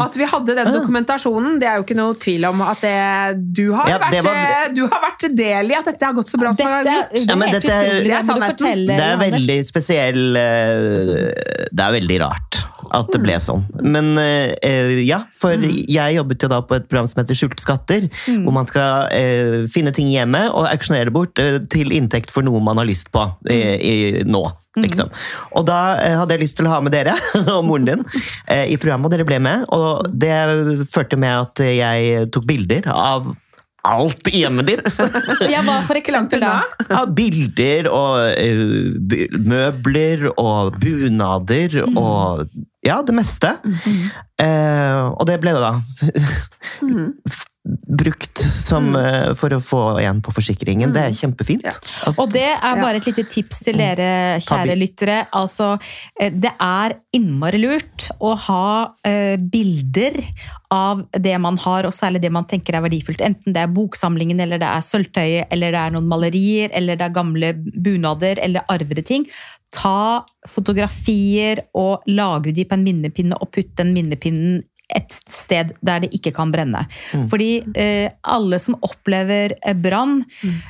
At 0.02 0.18
vi 0.18 0.28
hadde 0.28 0.56
den 0.58 0.72
dokumentasjonen. 0.74 1.60
Det 1.62 1.70
er 1.70 1.80
jo 1.80 1.86
ikke 1.88 1.98
noe 2.00 2.18
tvil 2.18 2.48
om 2.50 2.64
at 2.66 2.82
det, 2.84 2.96
du, 3.58 3.66
har 3.78 3.92
Ja, 3.92 4.00
det 4.10 4.24
vært, 4.24 4.32
var- 4.32 4.74
du 4.78 4.84
har 4.88 5.04
vært 5.04 5.28
del 5.38 5.72
i 5.72 5.78
at 5.78 5.88
dette 5.92 6.06
har 6.10 6.16
gått 6.18 6.32
så 6.32 6.40
bra 6.42 6.54
som 6.54 6.64
det 6.66 6.72
har 6.72 6.88
gjort. 6.88 7.18
Ja, 7.18 7.34
er 7.34 7.38
men 7.38 7.54
dette 7.54 7.68
Det 7.68 8.18
er 8.18 8.86
Det 8.88 9.08
er 9.08 9.20
veldig 9.22 9.58
spesiell 9.68 10.38
eh, 10.40 11.68
Det 11.72 11.84
er 11.84 11.96
veldig 12.00 12.20
rart 12.24 12.62
at 12.96 13.10
det 13.14 13.22
ble 13.24 13.38
sånn. 13.42 13.66
Men 13.84 14.14
eh, 14.22 15.02
ja, 15.06 15.24
for 15.38 15.56
jeg 15.60 16.18
jobbet 16.18 16.46
jo 16.46 16.52
da 16.52 16.62
på 16.66 16.78
et 16.78 16.88
program 16.88 17.10
som 17.10 17.22
heter 17.22 17.38
Skjulte 17.38 17.64
skatter, 17.64 18.08
hvor 18.44 18.56
man 18.56 18.68
skal 18.70 19.10
eh, 19.16 19.58
finne 19.72 19.94
ting 19.96 20.10
hjemme 20.12 20.48
og 20.52 20.70
auksjonere 20.70 21.10
det 21.10 21.16
bort 21.16 21.42
eh, 21.42 21.60
til 21.72 21.94
inntekt 21.96 22.32
for 22.34 22.46
noe 22.46 22.62
man 22.64 22.80
har 22.82 22.88
lyst 22.90 23.12
på 23.14 23.26
eh, 23.52 23.76
i, 23.78 23.98
nå. 24.28 24.44
Liksom. 24.78 25.10
Og 25.58 25.66
da 25.68 25.80
eh, 26.04 26.16
hadde 26.20 26.38
jeg 26.38 26.46
lyst 26.46 26.60
til 26.60 26.70
å 26.70 26.76
ha 26.76 26.84
med 26.86 26.94
dere 26.94 27.16
og 27.56 27.66
moren 27.66 27.90
din 27.90 28.06
eh, 28.46 28.68
i 28.70 28.78
programmet, 28.80 29.10
og 29.10 29.16
dere 29.16 29.28
ble 29.28 29.42
med. 29.44 29.66
Og 29.74 30.08
det 30.12 30.86
førte 30.92 31.20
med 31.20 31.34
at 31.48 31.66
jeg 31.68 32.32
tok 32.34 32.48
bilder 32.50 32.90
av 32.94 33.32
alt 33.88 34.28
i 34.32 34.42
hjemmet 34.44 34.68
ditt. 34.68 34.88
Ja, 35.54 35.62
hva 35.66 35.80
for 35.88 35.98
Langt 35.98 36.34
eksempel 36.34 36.44
da? 36.44 36.54
unna. 36.64 36.88
Ja, 36.92 37.04
bilder 37.20 37.90
og 37.92 38.16
uh, 38.36 39.38
møbler 39.48 40.28
og 40.36 40.78
bunader 40.82 41.80
og 41.88 42.48
ja, 42.86 43.00
det 43.02 43.16
meste. 43.18 43.56
Eh, 44.38 45.04
og 45.10 45.26
det 45.28 45.40
ble 45.42 45.54
det, 45.58 45.62
da. 45.64 45.72
F- 47.32 47.47
brukt 47.68 48.42
som, 48.54 48.90
mm. 48.94 49.36
for 49.40 49.56
å 49.56 49.60
få 49.64 49.82
igjen 50.02 50.22
på 50.24 50.34
forsikringen. 50.36 50.94
Det 50.96 51.04
er 51.04 51.18
kjempefint. 51.18 51.66
Ja. 51.68 51.74
Og 52.16 52.30
det 52.34 52.48
er 52.48 52.82
bare 52.82 53.02
et 53.02 53.10
lite 53.10 53.26
tips 53.28 53.64
til 53.66 53.80
dere, 53.82 54.40
kjære 54.44 54.74
bil. 54.74 54.84
lyttere. 54.84 55.18
Altså, 55.36 55.74
eh, 56.20 56.32
det 56.32 56.54
er 56.64 56.98
innmari 57.18 57.60
lurt 57.62 58.10
å 58.24 58.34
ha 58.48 58.70
eh, 59.08 59.36
bilder 59.42 60.20
av 60.74 61.04
det 61.16 61.36
man 61.44 61.60
har, 61.64 61.88
og 61.88 61.96
særlig 61.96 62.22
det 62.24 62.32
man 62.34 62.48
tenker 62.48 62.78
er 62.78 62.86
verdifullt. 62.86 63.24
Enten 63.24 63.56
det 63.56 63.64
er 63.64 63.76
boksamlingen, 63.76 64.40
eller 64.44 64.62
det 64.62 64.70
er 64.70 64.86
sølvtøyet, 64.86 65.52
eller 65.52 65.76
det 65.76 65.84
er 65.84 65.96
noen 65.96 66.10
malerier, 66.12 66.72
eller 66.76 67.00
det 67.00 67.08
er 67.08 67.16
gamle 67.16 67.54
bunader, 67.58 68.42
eller 68.44 68.68
arvede 68.72 69.04
ting. 69.08 69.28
Ta 69.76 70.24
fotografier 70.48 71.66
og 71.78 72.08
lagre 72.08 72.56
de 72.56 72.68
på 72.68 72.78
en 72.78 72.88
minnepinne, 72.88 73.40
og 73.40 73.52
putt 73.56 73.76
den 73.80 73.96
minnepinnen 73.96 74.66
et 74.96 75.12
sted 75.12 75.74
der 75.84 76.04
det 76.04 76.12
ikke 76.16 76.32
kan 76.36 76.52
brenne. 76.54 76.86
Fordi 77.32 77.50
eh, 77.76 78.08
alle 78.24 78.60
som 78.62 78.78
opplever 78.86 79.58
eh, 79.60 79.76
brann, 79.76 80.22
eh, 80.24 80.62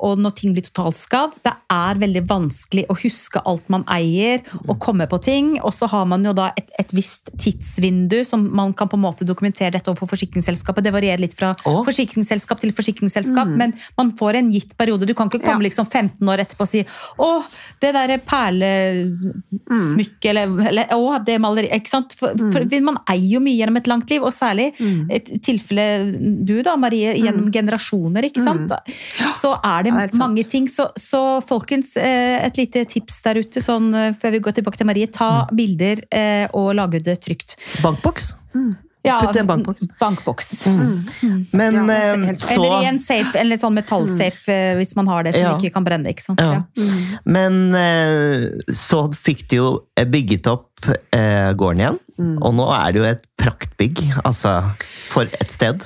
og 0.00 0.18
når 0.22 0.30
ting 0.38 0.52
blir 0.56 0.64
totalskadd, 0.66 1.32
det 1.44 1.52
er 1.72 1.94
veldig 2.00 2.22
vanskelig 2.28 2.84
å 2.90 2.94
huske 2.98 3.40
alt 3.48 3.68
man 3.72 3.84
eier, 3.92 4.40
og 4.66 4.78
komme 4.82 5.06
på 5.10 5.18
ting. 5.22 5.46
Og 5.62 5.72
så 5.74 5.86
har 5.90 6.04
man 6.10 6.24
jo 6.26 6.32
da 6.36 6.46
et, 6.58 6.68
et 6.80 6.92
visst 6.96 7.30
tidsvindu 7.42 8.24
som 8.26 8.40
man 8.56 8.72
kan 8.76 8.88
på 8.90 8.96
en 8.98 9.04
måte 9.04 9.24
dokumentere 9.28 9.72
dette 9.76 9.90
overfor 9.92 10.08
forsikringsselskapet. 10.14 10.84
Det 10.86 10.94
varierer 10.94 11.22
litt 11.22 11.36
fra 11.38 11.50
Å. 11.66 11.68
forsikringsselskap 11.86 12.58
til 12.62 12.72
forsikringsselskap, 12.76 13.48
men 13.60 13.70
man 13.98 14.08
får 14.18 14.32
en 14.40 14.48
gitt 14.54 14.72
periode. 14.78 15.04
Du 15.08 15.14
kan 15.16 15.26
ikke 15.30 15.44
komme 15.44 15.62
Ja. 15.64 15.68
liksom 15.68 15.86
15 15.86 16.28
år 16.28 16.38
etterpå 16.44 16.62
og 16.66 16.68
si 16.68 16.82
'Å, 16.84 17.42
det 17.80 17.92
derre 17.94 18.18
perlesmykket', 18.18 20.30
eller, 20.30 20.46
eller 20.68 20.84
'Å, 20.92 21.24
det 21.24 21.38
maleriet'. 21.40 21.74
Ikke 21.76 21.88
sant? 21.90 22.14
For, 22.18 22.28
for 22.52 22.60
man 22.80 22.98
eier 23.10 23.30
jo 23.36 23.40
mye 23.40 23.56
gjennom 23.58 23.76
et 23.76 23.86
langt 23.90 24.10
liv, 24.10 24.22
og 24.22 24.32
særlig 24.32 24.72
et 25.10 25.26
tilfelle 25.42 25.86
du 26.46 26.62
da, 26.62 26.76
Marie, 26.76 27.14
gjennom 27.18 27.50
generasjoner, 27.52 28.22
ikke 28.30 28.42
sant? 28.44 28.70
Så 29.40 29.52
er 29.58 29.86
det 29.86 29.92
Ja, 29.92 30.06
det 30.06 30.14
er 30.14 30.22
mange 30.22 30.44
ting. 30.48 30.68
Så, 30.70 30.88
så 30.96 31.40
folkens, 31.44 31.96
eh, 31.96 32.38
et 32.46 32.58
lite 32.60 32.84
tips 32.88 33.20
der 33.26 33.42
ute, 33.42 33.62
sånn 33.64 33.92
eh, 33.94 34.12
før 34.16 34.36
vi 34.36 34.42
går 34.46 34.58
tilbake 34.58 34.80
til 34.80 34.88
Marie. 34.88 35.10
Ta 35.12 35.46
bilder 35.52 36.02
eh, 36.10 36.46
og 36.56 36.74
lagre 36.78 37.02
det 37.04 37.18
trygt. 37.24 37.56
Bankboks. 37.84 38.34
Ja, 39.06 39.20
Putt 39.22 39.36
i 39.36 39.40
en 39.42 39.46
bankboks. 39.48 39.86
bankboks. 40.00 40.50
Men 41.52 41.74
Ja, 41.74 41.84
det 41.86 41.96
er 41.96 42.14
eh, 42.14 42.26
helt- 42.26 42.40
så 42.42 42.54
Eller 42.56 42.82
i 42.82 42.88
en 42.90 42.98
safe, 43.02 43.34
eller 43.40 43.56
sånn 43.60 43.74
metallsafe 43.78 44.48
eh, 44.52 44.74
hvis 44.78 44.96
man 44.98 45.06
har 45.12 45.22
det, 45.26 45.34
som 45.34 45.42
Ja. 45.42 45.56
ikke 45.56 45.72
kan 45.74 45.84
brenne. 45.86 46.10
ikke 46.12 46.22
sant? 46.26 46.40
Ja. 46.40 46.62
Ja. 46.74 47.18
Men 47.24 47.74
eh, 47.74 48.48
så 48.72 49.06
fikk 49.14 49.46
de 49.48 49.56
jo 49.62 49.68
eh, 49.96 50.04
bygget 50.04 50.46
opp 50.52 50.90
eh, 51.12 51.52
gården 51.56 51.80
igjen. 51.84 51.98
Og 52.40 52.54
nå 52.56 52.64
er 52.72 52.92
det 52.92 53.00
jo 53.02 53.04
et 53.10 53.24
praktbygg. 53.36 54.00
Altså, 54.24 54.52
for 55.10 55.28
et 55.36 55.50
sted. 55.52 55.82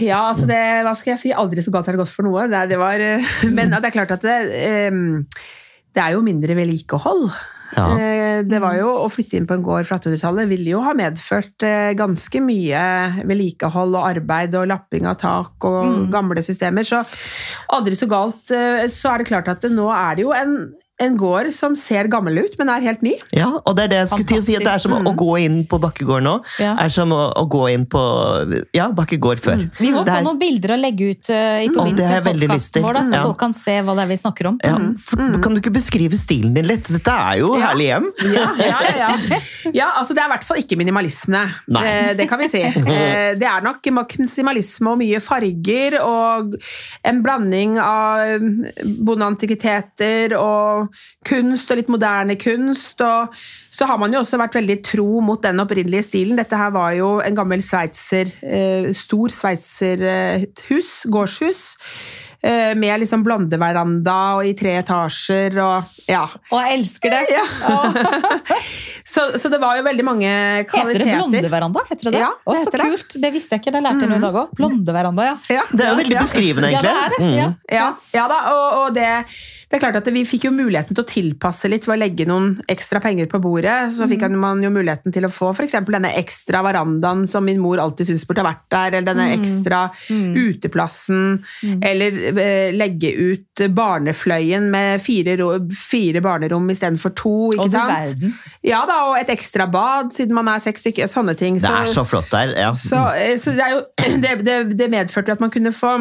Ja, 0.00 0.30
altså 0.32 0.46
det, 0.48 0.56
hva 0.86 0.94
skal 0.96 1.12
jeg 1.14 1.20
si, 1.20 1.32
aldri 1.32 1.60
så 1.64 1.70
galt 1.74 1.86
har 1.86 1.92
det 1.96 2.00
gått 2.04 2.12
for 2.14 2.24
noe. 2.24 2.46
Det, 2.48 2.62
det 2.72 2.78
var, 2.80 2.98
eh, 3.00 3.20
men 3.56 3.70
det 3.74 3.84
er 3.90 3.94
klart 3.98 4.14
at 4.16 4.24
det, 4.24 4.38
em, 4.88 5.26
det 5.94 6.02
er 6.02 6.14
jo 6.16 6.22
mindre 6.26 6.56
vedlikehold. 6.58 7.28
Ja. 7.74 7.84
Eh, 7.98 8.42
Det 8.46 8.60
var 8.62 8.76
jo 8.78 8.90
Å 9.02 9.08
flytte 9.10 9.34
inn 9.38 9.46
på 9.50 9.56
en 9.56 9.62
gård 9.66 9.86
fra 9.88 9.96
1800-tallet 9.98 10.46
ville 10.50 10.70
jo 10.76 10.82
ha 10.84 10.92
medført 10.94 11.64
eh, 11.66 11.90
ganske 11.98 12.38
mye 12.44 12.82
vedlikehold 13.26 13.96
og 13.98 14.06
arbeid 14.12 14.54
og 14.60 14.68
lapping 14.70 15.08
av 15.10 15.16
tak 15.18 15.66
og 15.66 16.08
gamle 16.12 16.42
systemer. 16.46 16.86
Så 16.86 17.00
aldri 17.74 17.98
så 17.98 18.06
galt. 18.10 18.50
eh, 18.54 18.86
Så 18.88 19.10
er 19.10 19.18
det 19.24 19.26
klart 19.32 19.48
at 19.50 19.60
det, 19.66 19.72
nå 19.74 19.88
er 19.90 20.14
det 20.14 20.22
jo 20.26 20.30
en, 20.36 20.54
en 21.02 21.16
gård 21.18 21.48
som 21.54 21.74
ser 21.74 22.06
gammel 22.06 22.38
ut, 22.44 22.52
men 22.60 22.70
er 22.70 22.84
helt 22.84 23.00
ny. 23.02 23.16
Ja, 23.34 23.48
og 23.58 23.74
det 23.74 23.88
er 23.88 23.90
det 23.90 23.96
jeg 23.98 24.10
skulle 24.12 24.28
til 24.30 24.38
å 24.38 24.44
si, 24.46 24.54
at 24.54 24.62
det 24.62 24.74
er 24.76 24.82
som 24.84 24.92
å, 24.94 25.00
å 25.10 25.12
gå 25.18 25.30
inn 25.42 25.56
på 25.66 25.80
Bakkegård 25.82 26.22
nå. 26.22 26.34
Ja. 26.62 26.76
er 26.78 26.92
som 26.94 27.10
å, 27.14 27.20
å 27.34 27.44
gå 27.50 27.64
inn 27.72 27.86
på 27.90 28.02
ja, 28.76 28.86
Bakkegård 28.94 29.42
før. 29.42 29.64
Vi 29.80 29.90
må 29.94 30.04
få 30.06 30.20
noen 30.22 30.38
bilder 30.38 30.76
å 30.76 30.78
legge 30.78 31.08
ut 31.10 31.30
uh, 31.34 31.64
i 31.64 31.66
det 31.66 31.74
forbindelse 31.74 32.20
med 32.22 32.38
podkasten 32.44 32.86
vår, 32.86 32.98
da, 32.98 33.02
så 33.08 33.14
Ja. 33.14 33.22
folk 33.26 33.40
kan 33.42 33.56
se 33.58 33.74
hva 33.82 33.96
det 33.98 34.04
er 34.04 34.10
vi 34.12 34.18
snakker 34.22 34.50
om. 34.52 34.60
Ja, 34.62 34.76
for, 35.08 35.40
Kan 35.42 35.56
du 35.56 35.62
ikke 35.62 35.74
beskrive 35.74 36.18
stilen 36.20 36.54
din 36.54 36.68
litt? 36.70 36.86
Dette 36.86 37.16
er 37.26 37.40
jo 37.42 37.50
Ja. 37.58 37.72
herlig 37.72 37.90
hjem. 37.90 38.08
Ja, 38.30 38.46
ja, 38.62 38.78
ja, 38.84 38.94
ja. 39.02 39.40
ja 39.80 39.90
altså 39.98 40.14
det 40.14 40.22
er 40.22 40.30
i 40.30 40.34
hvert 40.36 40.46
fall 40.46 40.62
ikke 40.62 40.78
minimalisme. 40.78 41.42
Eh, 41.82 42.12
det 42.14 42.28
kan 42.30 42.42
vi 42.42 42.50
si. 42.52 42.62
Eh, 42.94 43.34
det 43.34 43.46
er 43.48 43.64
nok 43.64 43.82
maksimalisme 43.96 44.92
og 44.92 45.00
mye 45.00 45.18
farger 45.24 45.96
og 46.04 46.54
en 47.08 47.22
blanding 47.24 47.74
av 47.82 48.44
bondeantikviteter 49.08 50.36
og 50.38 50.84
kunst 51.26 51.70
og 51.70 51.80
litt 51.80 51.92
moderne 51.92 52.36
kunst. 52.40 53.00
Og 53.04 53.34
så 53.74 53.88
har 53.90 54.00
man 54.00 54.14
jo 54.14 54.22
også 54.22 54.40
vært 54.40 54.58
veldig 54.60 54.78
tro 54.86 55.20
mot 55.24 55.42
den 55.42 55.62
opprinnelige 55.62 56.08
stilen. 56.08 56.38
Dette 56.40 56.58
her 56.58 56.74
var 56.74 56.94
jo 56.98 57.16
en 57.24 57.38
gammel 57.38 57.62
sveitser, 57.64 58.30
eh, 58.42 58.90
stor 58.96 59.34
sveitserhus, 59.34 60.92
gårdshus. 61.10 61.64
Eh, 62.44 62.74
Med 62.78 63.00
liksom 63.02 63.24
blandeveranda 63.26 64.18
og 64.38 64.46
i 64.48 64.54
tre 64.58 64.76
etasjer 64.82 65.58
og 65.64 65.92
ja. 66.10 66.24
Og 66.52 66.58
jeg 66.60 66.78
elsker 66.78 67.14
det! 67.14 67.22
Ja. 67.32 67.44
så, 69.14 69.26
så 69.40 69.48
det 69.48 69.60
var 69.62 69.78
jo 69.78 69.84
veldig 69.86 70.04
mange 70.04 70.28
Heter 70.28 70.68
kvaliteter. 70.68 71.06
det 71.06 71.16
blondeveranda? 71.16 71.84
Heter 71.88 72.08
det 72.10 72.12
det? 72.16 72.22
Ja, 72.24 72.30
Å, 72.36 72.56
så 72.58 72.66
heter 72.66 72.82
det. 72.82 72.88
kult! 72.92 73.16
Det 73.24 73.30
visste 73.32 73.56
jeg 73.56 73.64
ikke, 73.64 73.72
det 73.76 73.82
lærte 73.86 74.04
jeg 74.04 74.12
nå 74.12 74.18
i 74.18 74.24
dag 74.24 74.38
òg. 74.42 74.52
Blondeveranda, 74.58 75.28
ja. 75.30 75.36
Ja, 75.54 75.64
Det 75.72 75.86
er 75.86 75.92
jo 75.94 76.00
veldig 76.02 76.18
beskrivende, 76.20 76.70
egentlig. 76.72 76.92
Ja, 76.92 77.06
det 77.06 77.06
er 77.06 77.14
det. 77.14 77.20
Mm. 77.24 77.36
Ja. 77.38 77.48
Ja, 77.78 77.86
ja 78.18 78.24
da, 78.30 78.40
og, 78.52 78.66
og 78.82 78.98
det, 78.98 79.08
det 79.70 79.78
er 79.78 79.82
klart 79.86 79.98
at 80.02 80.10
vi 80.12 80.26
fikk 80.28 80.48
jo 80.50 80.52
muligheten 80.54 80.96
til 80.96 81.04
å 81.04 81.08
tilpasse 81.08 81.70
litt 81.72 81.88
ved 81.88 81.96
å 81.96 82.00
legge 82.02 82.28
noen 82.28 82.50
ekstra 82.70 83.00
penger 83.04 83.30
på 83.32 83.40
bordet. 83.44 83.78
Så 83.96 84.08
fikk 84.10 84.26
man 84.36 84.60
jo 84.64 84.72
muligheten 84.74 85.14
til 85.14 85.24
å 85.24 85.32
få 85.32 85.54
f.eks. 85.54 85.78
denne 85.88 86.12
ekstra 86.20 86.60
verandaen 86.66 87.24
som 87.30 87.46
min 87.48 87.62
mor 87.62 87.80
alltid 87.80 88.10
syntes 88.12 88.28
burde 88.28 88.44
ha 88.44 88.50
vært 88.52 88.68
der, 88.74 88.98
eller 88.98 89.08
denne 89.14 89.30
ekstra 89.38 89.86
uteplassen, 90.36 91.40
eller 91.80 92.20
eh, 92.28 92.33
legge 92.74 93.12
ut 93.14 93.62
barnefløyen 93.76 94.66
med 94.72 95.02
fire, 95.04 95.36
fire 95.76 96.22
barnerom 96.24 96.70
istedenfor 96.72 97.14
to, 97.18 97.34
ikke 97.52 97.70
sant? 97.72 97.92
verden. 97.92 98.34
Ja 98.64 98.82
da, 98.88 99.00
og 99.10 99.18
et 99.20 99.30
ekstra 99.34 99.68
bad, 99.70 100.12
siden 100.16 100.34
man 100.36 100.50
er 100.50 100.62
seks 100.64 100.86
stykker, 100.86 101.10
sånne 101.10 101.36
ting. 101.38 101.60
Det 101.62 101.70
er 101.70 101.90
så 101.90 102.04
flott 102.08 102.30
der. 102.32 102.54
Ja. 102.58 102.72
Så, 102.76 103.00
eh, 103.18 103.36
så 103.40 103.54
det, 103.56 103.64
er 103.66 103.76
jo, 103.76 103.82
det, 104.24 104.36
det, 104.46 104.58
det 104.78 104.90
medførte 104.92 105.36
at 105.36 105.42
man 105.44 105.52
kunne 105.54 105.72
få 105.74 105.96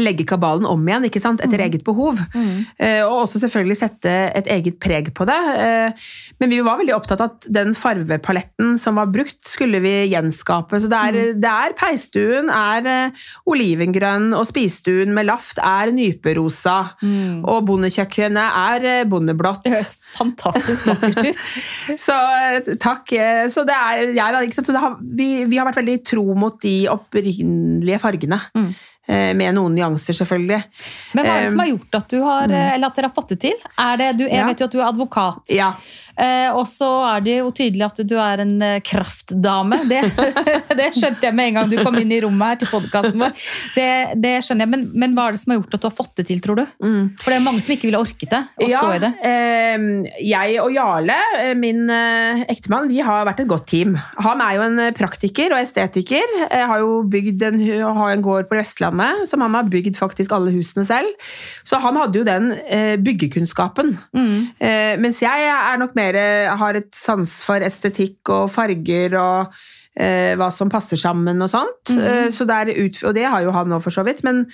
legge 0.00 0.26
kabalen 0.28 0.66
om 0.68 0.82
igjen 0.86 1.08
ikke 1.08 1.22
sant? 1.22 1.42
etter 1.44 1.62
eget 1.64 1.84
behov. 1.86 2.20
Eh, 2.36 3.02
og 3.04 3.24
også 3.24 3.40
selvfølgelig 3.42 3.78
sette 3.80 4.12
et 4.36 4.48
eget 4.52 4.78
preg 4.82 5.12
på 5.16 5.26
det. 5.28 5.38
Eh, 5.62 6.06
men 6.40 6.52
vi 6.52 6.60
var 6.64 6.80
veldig 6.80 6.94
opptatt 6.96 7.22
av 7.22 7.34
at 7.34 7.48
den 7.52 7.74
farvepaletten 7.76 8.76
som 8.80 9.00
var 9.00 9.10
brukt, 9.12 9.40
skulle 9.48 9.80
vi 9.84 9.94
gjenskape. 10.12 10.80
Så 10.82 10.90
det 10.92 11.00
er, 11.08 11.18
det 11.40 11.52
er 11.52 11.76
peisstuen 11.78 12.50
er 12.52 12.90
eh, 12.90 13.26
olivengrønn, 13.48 14.32
og 14.36 14.46
spisestuen 14.48 15.14
med 15.16 15.28
laft 15.30 15.60
er 15.62 15.92
nyperosa. 15.96 16.78
Og 17.46 17.62
bondekjøkkenet 17.68 18.60
er 18.76 18.88
eh, 18.90 19.04
bondeblått. 19.08 19.64
Det 19.66 19.74
høres 19.76 19.96
fantastisk 20.16 20.90
vakkert 20.90 21.22
ut. 21.24 21.48
Så 22.06 22.16
takk. 22.82 23.14
Så 23.52 23.64
det 23.66 23.76
er, 23.76 24.04
jeg, 24.16 24.34
da, 24.34 24.42
ikke 24.44 24.58
sant? 24.58 24.68
Så 24.68 24.76
det 24.76 24.82
har, 24.82 24.98
vi, 25.00 25.30
vi 25.48 25.60
har 25.60 25.68
vært 25.68 25.80
veldig 25.80 25.96
tro 26.06 26.26
mot 26.38 26.58
de 26.62 26.76
opprinnelige 26.92 28.02
fargene. 28.02 28.40
Eh, 29.08 29.34
Med 29.38 29.54
noen 29.54 29.74
nyanser, 29.76 30.12
selvfølgelig. 30.18 30.62
Men 31.14 31.24
hva 31.24 31.34
er 31.36 31.44
det 31.44 31.50
som 31.52 31.60
Um, 31.60 31.60
har 31.62 31.68
gjort 31.70 31.94
at 31.94 32.08
du 32.10 32.16
har, 32.24 32.50
eh, 32.50 32.72
eller 32.74 32.86
at 32.88 32.96
dere 32.96 33.06
har 33.06 33.14
fått 33.14 33.28
det 33.28 33.40
til? 33.40 33.54
Er 33.78 33.96
det, 33.96 34.08
du, 34.18 34.24
jeg 34.24 34.34
Ja. 34.40 34.46
vet 34.46 34.58
jo 34.58 34.64
at 34.66 34.72
du 34.72 34.80
er 34.80 34.88
advokat. 34.88 35.42
Ja. 35.54 35.72
Eh, 36.16 36.48
og 36.56 36.64
så 36.68 36.88
er 37.10 37.24
det 37.24 37.34
jo 37.40 37.50
tydelig 37.54 37.84
at 37.86 38.00
du 38.08 38.14
er 38.20 38.42
en 38.44 38.54
eh, 38.64 38.78
kraftdame. 38.84 39.82
Det, 39.90 40.00
det 40.80 40.88
skjønte 40.96 41.28
jeg 41.28 41.36
med 41.36 41.50
en 41.50 41.58
gang 41.58 41.72
du 41.72 41.76
kom 41.82 41.98
inn 42.00 42.12
i 42.14 42.20
rommet 42.24 42.54
her 42.54 42.60
til 42.62 42.70
podkasten 42.72 43.20
vår. 43.20 43.34
Det, 43.76 43.88
det 44.22 44.34
skjønner 44.46 44.66
jeg, 44.66 44.72
men, 44.72 44.86
men 44.96 45.16
hva 45.16 45.28
er 45.28 45.36
det 45.36 45.42
som 45.42 45.52
har 45.52 45.60
gjort 45.60 45.76
at 45.76 45.84
du 45.84 45.88
har 45.90 45.96
fått 45.96 46.14
det 46.20 46.26
til, 46.30 46.40
tror 46.44 46.60
du? 46.62 46.64
For 47.20 47.32
det 47.32 47.38
er 47.38 47.44
mange 47.44 47.62
som 47.64 47.74
ikke 47.76 47.90
ville 47.90 48.00
orket 48.00 48.32
det, 48.32 48.42
å 48.62 48.70
stå 48.70 48.94
i 48.96 49.02
det. 49.04 49.12
eh, 49.28 49.86
jeg 50.26 50.56
og 50.62 50.72
Jarle, 50.74 51.18
eh, 51.42 51.52
min 51.58 51.84
ektemann, 51.90 52.88
vi 52.90 53.02
har 53.04 53.26
vært 53.28 53.44
et 53.44 53.50
godt 53.50 53.68
team. 53.70 53.96
Han 54.24 54.40
er 54.44 54.56
jo 54.56 54.64
en 54.66 54.82
praktiker 54.96 55.52
og 55.54 55.60
estetiker. 55.60 56.36
Jeg 56.46 56.70
har 56.70 56.82
jo 56.82 57.02
bygd 57.10 57.44
en, 57.50 57.60
har 58.00 58.14
en 58.14 58.24
gård 58.24 58.48
på 58.50 58.58
Vestlandet 58.58 59.26
som 59.30 59.44
han 59.44 59.56
har 59.56 59.68
bygd 59.70 59.98
faktisk 59.98 60.32
alle 60.36 60.54
husene 60.54 60.86
selv. 60.88 61.28
Så 61.66 61.80
han 61.82 61.98
hadde 61.98 62.20
jo 62.20 62.26
den 62.26 62.50
byggekunnskapen. 63.04 63.94
Eh, 64.16 64.94
mens 65.00 65.20
jeg 65.22 65.46
er 65.50 65.78
nok 65.80 65.94
mer 65.98 66.05
har 66.14 66.78
et 66.78 66.92
sans 66.94 67.32
for 67.42 67.58
estetikk 67.64 68.30
og 68.30 68.50
farger 68.52 69.16
og 69.18 69.54
eh, 69.96 70.36
hva 70.38 70.50
som 70.54 70.70
passer 70.70 71.00
sammen 71.00 71.42
og 71.42 71.50
sånt. 71.50 71.90
Eh, 71.90 72.28
så 72.30 72.46
der 72.48 72.70
ut, 72.76 73.02
og 73.02 73.14
det 73.16 73.26
har 73.26 73.42
jo 73.42 73.54
han 73.56 73.68
nå 73.72 73.80
for 73.82 73.90
så 73.94 74.04
vidt. 74.06 74.22
Men, 74.26 74.46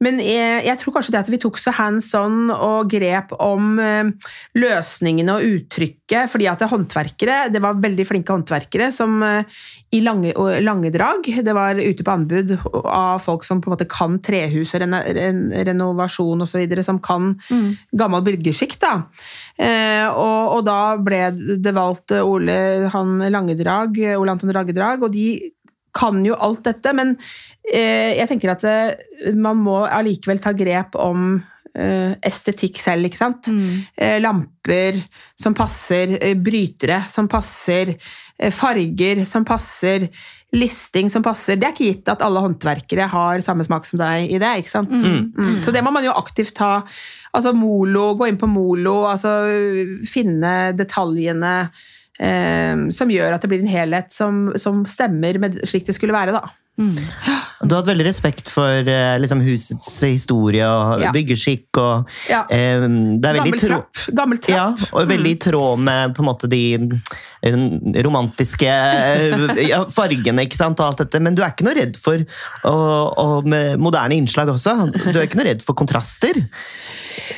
men 0.00 0.20
jeg, 0.24 0.62
jeg 0.64 0.80
tror 0.80 0.94
kanskje 0.96 1.12
det 1.12 1.20
at 1.20 1.30
vi 1.32 1.38
tok 1.40 1.58
så 1.60 1.74
hands 1.76 2.08
on 2.16 2.48
og 2.54 2.88
grep 2.88 3.34
om 3.36 3.74
eh, 3.82 4.08
løsningene 4.56 5.34
og 5.36 5.44
uttrykket, 5.44 6.30
fordi 6.32 6.48
at 6.48 6.62
det 6.62 6.70
håndverkere, 6.72 7.40
det 7.52 7.60
var 7.60 7.82
veldig 7.82 8.06
flinke 8.08 8.32
håndverkere 8.32 8.88
som 8.96 9.18
eh, 9.26 9.60
i 9.92 10.00
lange, 10.00 10.32
lange 10.64 10.92
drag, 10.94 11.28
det 11.44 11.54
var 11.56 11.76
ute 11.76 12.06
på 12.06 12.14
anbud 12.14 12.56
av 12.80 13.20
folk 13.20 13.44
som 13.44 13.60
på 13.60 13.68
en 13.68 13.76
måte 13.76 13.88
kan 13.90 14.16
trehus 14.24 14.72
og 14.78 14.84
reno, 14.86 15.02
ren, 15.04 15.44
renovasjon 15.68 16.46
osv., 16.46 16.76
som 16.86 17.00
kan 17.04 17.34
gammel 17.92 18.24
bygdeskikk. 18.24 18.78
Da. 18.80 18.94
Eh, 19.60 20.06
og, 20.08 20.56
og 20.56 20.64
da 20.64 20.80
ble 20.96 21.24
det 21.60 21.76
valgt 21.76 22.16
Ole 22.22 22.88
han 22.94 23.18
Langedrag, 23.28 24.00
Ole 24.16 24.32
Anton 24.32 24.54
Ragedrag, 24.56 25.04
og 25.04 25.12
de 25.12 25.34
kan 25.96 26.24
jo 26.26 26.36
alt 26.38 26.64
dette, 26.68 26.92
men 26.96 27.14
eh, 27.72 28.16
jeg 28.18 28.28
tenker 28.30 28.54
at 28.54 28.66
eh, 28.68 29.32
man 29.36 29.60
må 29.62 29.82
allikevel 29.86 30.42
ta 30.42 30.54
grep 30.56 30.98
om 31.00 31.32
eh, 31.74 32.16
estetikk 32.26 32.80
selv, 32.82 33.08
ikke 33.08 33.20
sant? 33.20 33.50
Eh, 33.96 34.18
lamper 34.22 34.98
som 35.38 35.56
passer, 35.56 36.16
eh, 36.20 36.36
brytere 36.38 37.02
som 37.10 37.28
passer, 37.30 37.96
eh, 38.38 38.52
farger 38.54 39.24
som 39.28 39.44
passer, 39.44 40.08
listing 40.52 41.10
som 41.10 41.22
passer. 41.22 41.56
Det 41.56 41.68
er 41.68 41.74
ikke 41.76 41.90
gitt 41.92 42.08
at 42.10 42.24
alle 42.26 42.42
håndverkere 42.42 43.06
har 43.12 43.42
samme 43.44 43.62
smak 43.66 43.86
som 43.86 44.00
deg 44.00 44.32
i 44.34 44.40
det, 44.42 44.50
ikke 44.62 44.72
sant? 44.72 44.90
Mm. 44.90 45.62
Så 45.62 45.70
det 45.74 45.84
må 45.86 45.92
man 45.94 46.06
jo 46.06 46.16
aktivt 46.18 46.56
ta. 46.58 46.80
Altså 47.30 47.52
Molo, 47.54 48.16
gå 48.18 48.26
inn 48.26 48.40
på 48.40 48.50
Molo, 48.50 49.04
altså 49.06 49.30
finne 50.10 50.72
detaljene 50.74 51.54
som 52.92 53.08
gjør 53.08 53.32
at 53.32 53.40
det 53.40 53.48
blir 53.48 53.62
en 53.64 53.70
helhet 53.70 54.10
som, 54.12 54.50
som 54.60 54.82
stemmer 54.84 55.38
med 55.40 55.62
slik 55.64 55.86
det 55.88 55.94
skulle 55.96 56.12
være, 56.12 56.34
da. 56.36 56.59
Du 56.80 57.74
har 57.74 57.82
hatt 57.82 57.90
veldig 57.90 58.06
respekt 58.06 58.48
for 58.48 58.88
eh, 58.88 59.18
liksom, 59.20 59.42
husets 59.44 59.88
historie 60.06 60.64
og 60.64 61.02
Ja. 61.04 61.10
byggeskikk. 61.12 61.66
Og, 61.76 62.08
Ja. 62.30 62.44
eh, 62.48 62.80
Gammel 62.80 63.48
i 63.48 63.58
trå- 63.60 63.84
trapp. 63.84 64.48
Ja, 64.48 64.70
og 64.92 65.08
veldig 65.10 65.34
i 65.34 65.38
tråd 65.44 65.78
med 65.84 66.16
måte 66.24 66.48
de 66.48 66.62
eh, 67.42 67.52
romantiske 68.04 68.68
eh, 68.70 69.68
ja, 69.68 69.84
fargene 69.92 70.46
ikke 70.46 70.56
sant, 70.56 70.80
og 70.80 70.86
alt 70.86 70.98
dette. 71.04 71.20
Men 71.20 71.34
du 71.36 71.42
er 71.42 71.52
ikke 71.52 71.64
noe 71.68 71.74
redd 71.76 71.96
for 72.00 72.24
og, 72.64 73.18
og 73.18 73.46
med 73.46 73.76
moderne 73.78 74.16
innslag 74.16 74.48
også. 74.48 74.92
Du 75.12 75.18
er 75.20 75.26
ikke 75.28 75.36
noe 75.40 75.50
redd 75.50 75.62
for 75.66 75.74
kontraster. 75.74 76.46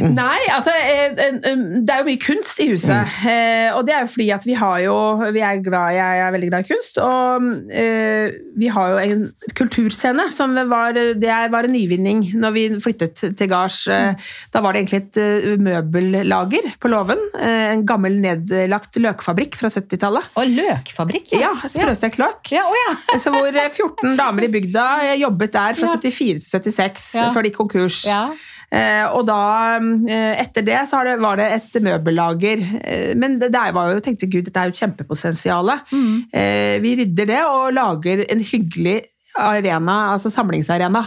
Nei, 0.01 0.39
altså 0.55 0.71
eh, 0.73 1.11
Det 1.17 1.91
er 1.91 2.01
jo 2.03 2.07
mye 2.09 2.23
kunst 2.23 2.61
i 2.63 2.69
huset. 2.71 3.11
eh, 3.27 3.75
Og 3.75 3.85
det 3.87 3.95
er 3.97 4.05
jo 4.07 4.13
fordi 4.15 4.31
at 4.35 4.45
vi 4.47 4.55
har 4.55 4.79
jo 4.87 4.97
vi 5.33 5.41
er 5.43 5.61
glad, 5.65 5.93
Jeg 5.99 6.19
er 6.27 6.33
veldig 6.33 6.51
glad 6.51 6.65
i 6.65 6.69
kunst. 6.75 6.99
Og 7.03 7.71
eh, 7.73 8.31
vi 8.57 8.69
har 8.69 8.91
jo 8.95 8.99
en 9.03 9.32
kulturscene 9.59 10.29
som 10.33 10.55
var, 10.71 10.93
det 10.95 11.37
var 11.53 11.67
en 11.69 11.73
nyvinning 11.75 12.23
når 12.41 12.55
vi 12.57 12.65
flyttet 12.85 13.23
til 13.39 13.49
gards. 13.51 13.87
eh, 13.89 14.15
Da 14.53 14.61
var 14.65 14.73
det 14.73 14.83
egentlig 14.85 15.01
et 15.03 15.21
eh, 15.23 15.57
møbellager 15.59 16.71
på 16.81 16.91
låven. 16.93 17.19
eh, 17.39 17.73
En 17.73 17.85
gammel 17.87 18.19
nedlagt 18.21 18.97
løkfabrikk 19.01 19.57
fra 19.59 19.69
70-tallet. 19.73 20.31
Og 20.37 20.47
løkfabrikk, 20.57 21.33
Ja, 21.41 21.53
sprøstekt 21.67 22.19
løk. 22.23 22.53
Ja, 22.53 22.65
å 22.69 22.75
ja. 22.87 23.19
Så 23.23 23.33
hvor 23.35 23.49
eh, 23.49 23.69
14 23.71 24.17
damer 24.19 24.45
i 24.49 24.53
bygda 24.53 24.87
eh, 25.11 25.19
jobbet 25.23 25.53
der 25.53 25.75
fra 25.79 25.87
Ja. 25.93 25.99
74 25.99 26.41
til 26.63 26.73
76, 26.73 27.15
Ja. 27.19 27.29
før 27.35 27.43
de 27.43 27.51
gikk 27.53 27.61
konkurs. 27.63 28.03
Ja. 28.09 28.25
Eh, 28.73 29.05
og 29.13 29.27
da, 29.29 29.77
eh, 30.09 30.41
etter 30.41 30.65
det, 30.65 30.79
så 30.89 31.03
var 31.21 31.37
det 31.37 31.49
et 31.59 31.83
møbellager. 31.85 32.63
Eh, 32.81 33.15
men 33.21 33.39
det 33.39 33.51
der 33.53 33.73
var 33.77 33.91
jo, 33.93 34.01
tenkte 34.01 34.31
gud, 34.33 34.47
dette 34.47 34.57
er 34.63 34.71
jo 34.71 34.73
et 34.73 34.81
kjempepotensial. 34.81 35.69
Eh, 36.33 36.79
vi 36.81 36.95
rydder 37.03 37.27
det 37.29 37.43
og 37.45 37.73
lager 37.77 38.25
en 38.33 38.41
hyggelig 38.41 39.03
arena, 39.39 40.13
altså 40.13 40.31
samlingsarena. 40.33 41.05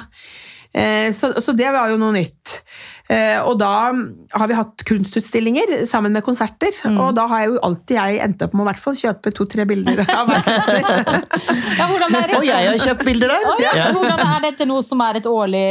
Eh, 0.75 1.13
så, 1.13 1.33
så 1.41 1.55
det 1.55 1.71
var 1.71 1.91
jo 1.91 1.99
noe 2.01 2.15
nytt. 2.15 2.59
Eh, 3.05 3.37
og 3.45 3.59
da 3.61 3.91
har 4.33 4.47
vi 4.49 4.55
hatt 4.57 4.81
kunstutstillinger 4.89 5.83
sammen 5.85 6.11
med 6.15 6.23
konserter, 6.25 6.73
og 6.97 7.11
da 7.13 7.27
har 7.29 7.43
jeg 7.43 7.51
jo 7.51 7.59
alltid 7.67 7.95
jeg 7.99 8.21
endt 8.25 8.41
opp 8.41 8.55
med 8.57 8.63
å 8.63 8.67
hvert 8.71 8.81
fall 8.81 8.95
kjøpe 8.97 9.33
to-tre 9.37 9.65
bilder 9.69 10.01
av 10.09 10.25
hver 10.31 10.41
kunstner. 10.47 11.27
Ja? 11.77 11.85
Og 12.39 12.45
jeg 12.47 12.69
har 12.71 12.79
kjøpt 12.81 13.03
bilder 13.05 13.33
der! 13.35 13.45
Oh, 13.51 13.61
ja. 13.61 13.73
Ja. 13.77 13.85
Hvordan 13.93 14.23
er 14.25 14.41
dette 14.47 14.65
noe 14.69 14.81
som 14.85 15.03
er 15.05 15.19
et 15.21 15.29
årlig 15.29 15.61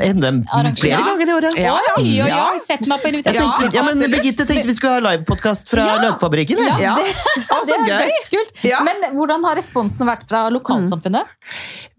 arrangement? 0.00 0.80
flere 0.80 1.02
ganger 1.04 1.28
i 1.28 1.36
året. 1.36 1.58
Ja, 1.60 1.76
ja. 2.00 2.30
Ja. 2.30 2.46
sett 2.64 2.86
meg 2.88 3.02
på 3.04 3.10
invitasjonslista. 3.12 3.76
ja, 3.76 3.84
men 3.84 3.94
absolutt. 3.98 4.14
Birgitte 4.16 4.46
tenkte 4.48 4.70
vi 4.70 4.76
skulle 4.78 4.96
ha 4.96 5.04
livepodkast 5.10 5.70
fra 5.74 5.84
Ja. 5.90 5.98
Løkfabrikken. 6.06 6.64
Ja, 6.64 6.94
det, 6.96 7.12
det 7.68 7.76
er 7.76 8.06
dødskult. 8.06 8.64
Ja. 8.64 8.80
Men 8.86 9.04
hvordan 9.18 9.44
har 9.48 9.58
responsen 9.60 10.08
vært 10.08 10.24
fra 10.30 10.46
lokalsamfunnet? 10.54 11.36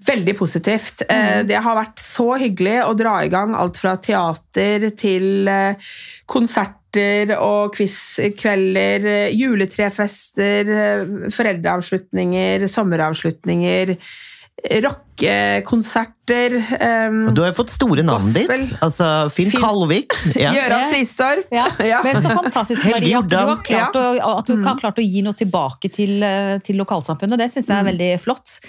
Veldig 0.08 0.34
positivt. 0.40 1.04
Eh, 1.06 1.44
Det 1.46 1.60
har 1.62 1.76
vært 1.78 2.00
så 2.02 2.32
hyggelig 2.42 2.80
å 2.88 2.94
dra 2.98 3.20
i 3.26 3.30
gang 3.30 3.54
alt 3.58 3.78
fra 3.78 3.96
teater 4.02 4.71
til 5.00 5.48
eh, 5.52 5.76
konserter 6.32 7.32
og 7.38 7.74
quizkvelder, 7.78 9.06
eh, 9.08 9.36
juletrefester, 9.38 10.72
eh, 10.88 11.06
foreldreavslutninger, 11.32 12.68
sommeravslutninger, 12.72 13.96
rockekonserter. 15.32 16.54
Um, 17.10 17.28
Og 17.30 17.34
Du 17.36 17.42
har 17.42 17.50
jo 17.52 17.58
fått 17.64 17.72
store 17.74 18.04
navn 18.06 18.28
Gospel. 18.28 18.62
ditt. 18.68 18.78
Altså, 18.86 19.08
Finn 19.34 19.50
Finn- 19.52 19.62
Kalvik. 19.64 20.14
Ja. 20.44 20.52
Gøran 20.54 20.90
Fristorp. 20.92 21.48
Ja. 21.52 21.68
Ja. 21.92 22.02
Men 22.06 22.22
så 22.22 22.30
fantastisk, 22.36 22.84
Marie, 22.86 23.16
at 23.18 23.30
du 23.30 23.36
har 23.38 23.58
klart, 23.66 23.96
å, 23.98 24.38
at 24.38 24.48
du 24.52 24.62
har 24.64 24.78
klart 24.80 25.02
å 25.02 25.06
gi 25.06 25.22
noe 25.26 25.34
tilbake 25.38 25.90
til, 25.94 26.22
til 26.66 26.78
lokalsamfunnet. 26.82 27.42
Det 27.42 27.50
syns 27.56 27.68
jeg 27.72 27.78
er 27.80 27.90
veldig 27.92 28.12
flott. 28.22 28.60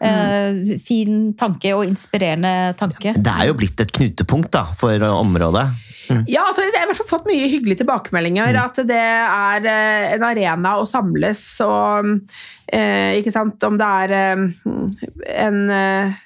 Eh, 0.00 0.78
fin 0.80 1.34
tanke 1.36 1.74
og 1.76 1.84
inspirerende 1.84 2.72
tanke. 2.80 3.12
Det 3.16 3.32
er 3.34 3.50
jo 3.50 3.56
blitt 3.58 3.80
et 3.84 3.92
knutepunkt 3.92 4.52
da, 4.54 4.70
for 4.78 5.04
området. 5.12 5.66
Ja, 6.26 6.46
altså, 6.48 6.64
jeg 6.64 6.74
har 6.74 6.88
i 6.88 6.90
hvert 6.90 6.98
fall 7.02 7.10
fått 7.10 7.28
mye 7.28 7.50
hyggelige 7.52 7.82
tilbakemeldinger. 7.82 8.56
At 8.64 8.80
det 8.88 8.98
er 8.98 9.68
eh, 9.70 10.06
en 10.16 10.24
arena 10.26 10.74
å 10.80 10.88
samles 10.88 11.42
og 11.66 12.08
eh, 12.72 13.20
Ikke 13.20 13.34
sant, 13.34 13.62
om 13.68 13.78
det 13.78 13.90
er 14.06 14.16
eh, 14.16 14.42
en 15.44 15.60
eh, 15.76 16.18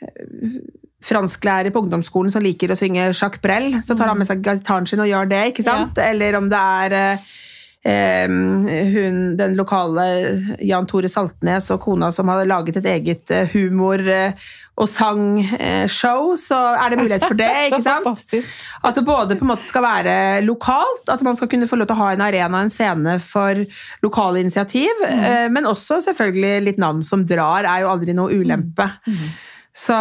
fransklærer 1.05 1.73
på 1.73 1.83
ungdomsskolen 1.85 2.33
som 2.33 2.45
liker 2.45 2.73
å 2.73 2.79
synge 2.79 3.11
Jacques 3.11 3.43
Brel, 3.45 3.75
så 3.85 3.97
tar 3.97 4.09
han 4.11 4.21
med 4.21 4.29
seg 4.29 4.45
gitaren 4.45 4.89
sin 4.89 5.03
og 5.05 5.11
gjør 5.11 5.29
det, 5.29 5.43
ikke 5.53 5.67
sant? 5.67 6.01
Eller 6.01 6.39
om 6.39 6.49
det 6.53 6.61
er 6.61 6.97
eh, 6.99 7.11
eh, 7.19 7.35
hun, 7.85 9.37
den 9.37 9.57
lokale 9.59 10.05
Jan 10.65 10.87
Tore 10.89 11.11
Saltnes 11.13 11.69
og 11.75 11.83
kona 11.85 12.09
som 12.15 12.31
hadde 12.33 12.49
laget 12.49 12.79
et 12.81 12.89
eget 12.95 13.33
eh, 13.35 13.51
humor- 13.53 14.09
eh, 14.09 14.47
og 14.75 14.89
sangshow, 14.91 16.33
så 16.41 16.57
er 16.75 16.91
det 16.91 16.99
mulighet 16.99 17.27
for 17.29 17.39
det. 17.39 17.51
ikke 17.69 17.83
sant? 17.85 18.25
At 18.83 18.97
det 18.99 19.05
både 19.07 19.37
på 19.39 19.47
en 19.47 19.53
måte 19.53 19.69
skal 19.69 19.85
være 19.85 20.17
lokalt, 20.43 21.07
at 21.13 21.23
man 21.23 21.39
skal 21.39 21.51
kunne 21.53 21.69
få 21.71 21.79
lov 21.79 21.87
til 21.87 21.95
å 21.95 22.01
ha 22.01 22.09
en 22.15 22.25
arena, 22.27 22.65
en 22.65 22.73
scene 22.75 23.19
for 23.23 23.61
lokale 24.03 24.43
initiativ, 24.43 25.05
eh, 25.07 25.47
men 25.53 25.71
også 25.71 26.01
selvfølgelig 26.09 26.65
litt 26.67 26.83
navn 26.83 27.05
som 27.07 27.23
drar, 27.29 27.69
er 27.71 27.85
jo 27.85 27.93
aldri 27.93 28.17
noe 28.19 28.35
ulempe. 28.35 28.89
Så 29.75 29.95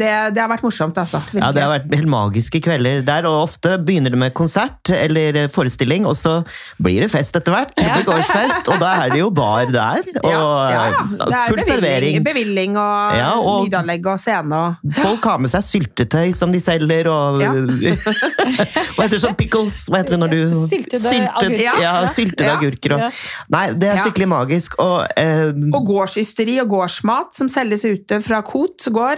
det, 0.00 0.08
det 0.32 0.40
har 0.40 0.48
vært 0.48 0.62
morsomt, 0.64 0.96
altså. 0.96 1.18
Virkelig. 1.28 1.42
Ja, 1.42 1.50
Det 1.52 1.60
har 1.60 1.72
vært 1.74 1.90
helt 1.98 2.08
magiske 2.08 2.60
kvelder 2.64 3.02
der, 3.04 3.26
og 3.28 3.42
ofte 3.50 3.74
begynner 3.84 4.14
det 4.14 4.20
med 4.22 4.32
konsert 4.32 4.88
eller 4.88 5.36
forestilling, 5.52 6.06
og 6.08 6.16
så 6.16 6.38
blir 6.80 7.02
det 7.04 7.10
fest 7.12 7.36
etter 7.36 7.52
hvert. 7.52 7.74
Gårdsfest, 8.08 8.70
og 8.72 8.80
da 8.80 8.94
er 9.04 9.12
det 9.12 9.20
jo 9.20 9.28
bar 9.36 9.68
der, 9.68 10.00
og 10.24 10.30
ja, 10.32 10.40
ja, 10.72 10.86
ja. 10.94 11.02
Det 11.20 11.36
er 11.36 11.50
full 11.52 11.60
servering. 11.68 12.24
bevilling, 12.24 12.78
og, 12.80 13.18
Ja, 13.18 13.28
og- 13.36 13.66
lydanlegg 13.66 14.06
og 14.14 14.18
scene 14.24 14.62
og 14.62 14.96
Folk 15.02 15.28
har 15.28 15.38
med 15.44 15.52
seg 15.52 15.66
syltetøy 15.68 16.32
som 16.34 16.52
de 16.56 16.60
selger, 16.64 17.10
og 17.12 17.42
Ja. 17.44 17.52
Hva 18.96 19.04
heter 19.04 19.14
det 19.18 19.22
sånn 19.22 19.36
pickles? 19.38 19.82
Hva 19.92 20.00
heter 20.00 20.16
det 20.16 20.20
når 20.24 20.32
du 20.32 20.40
Syltede 20.72 21.12
agurker. 21.28 21.60
Ja, 21.62 21.74
Ja. 21.82 21.92
syltede 22.08 22.48
Ja. 22.48 22.56
agurker. 22.56 22.94
Og... 22.96 23.12
Nei, 23.52 23.66
det 23.72 23.88
er 23.92 23.96
Ja. 24.00 24.02
skikkelig 24.08 24.28
magisk. 24.28 24.78
Og, 24.82 25.06
eh, 25.16 25.52
Og 25.52 25.84
gårdsysteri 25.86 26.58
og 26.62 26.68
gårdsmat 26.72 27.34
som 27.34 27.48
selges 27.48 27.84
ute 27.84 28.20
fra 28.24 28.40
Kot 28.42 28.88
gård. 28.90 29.17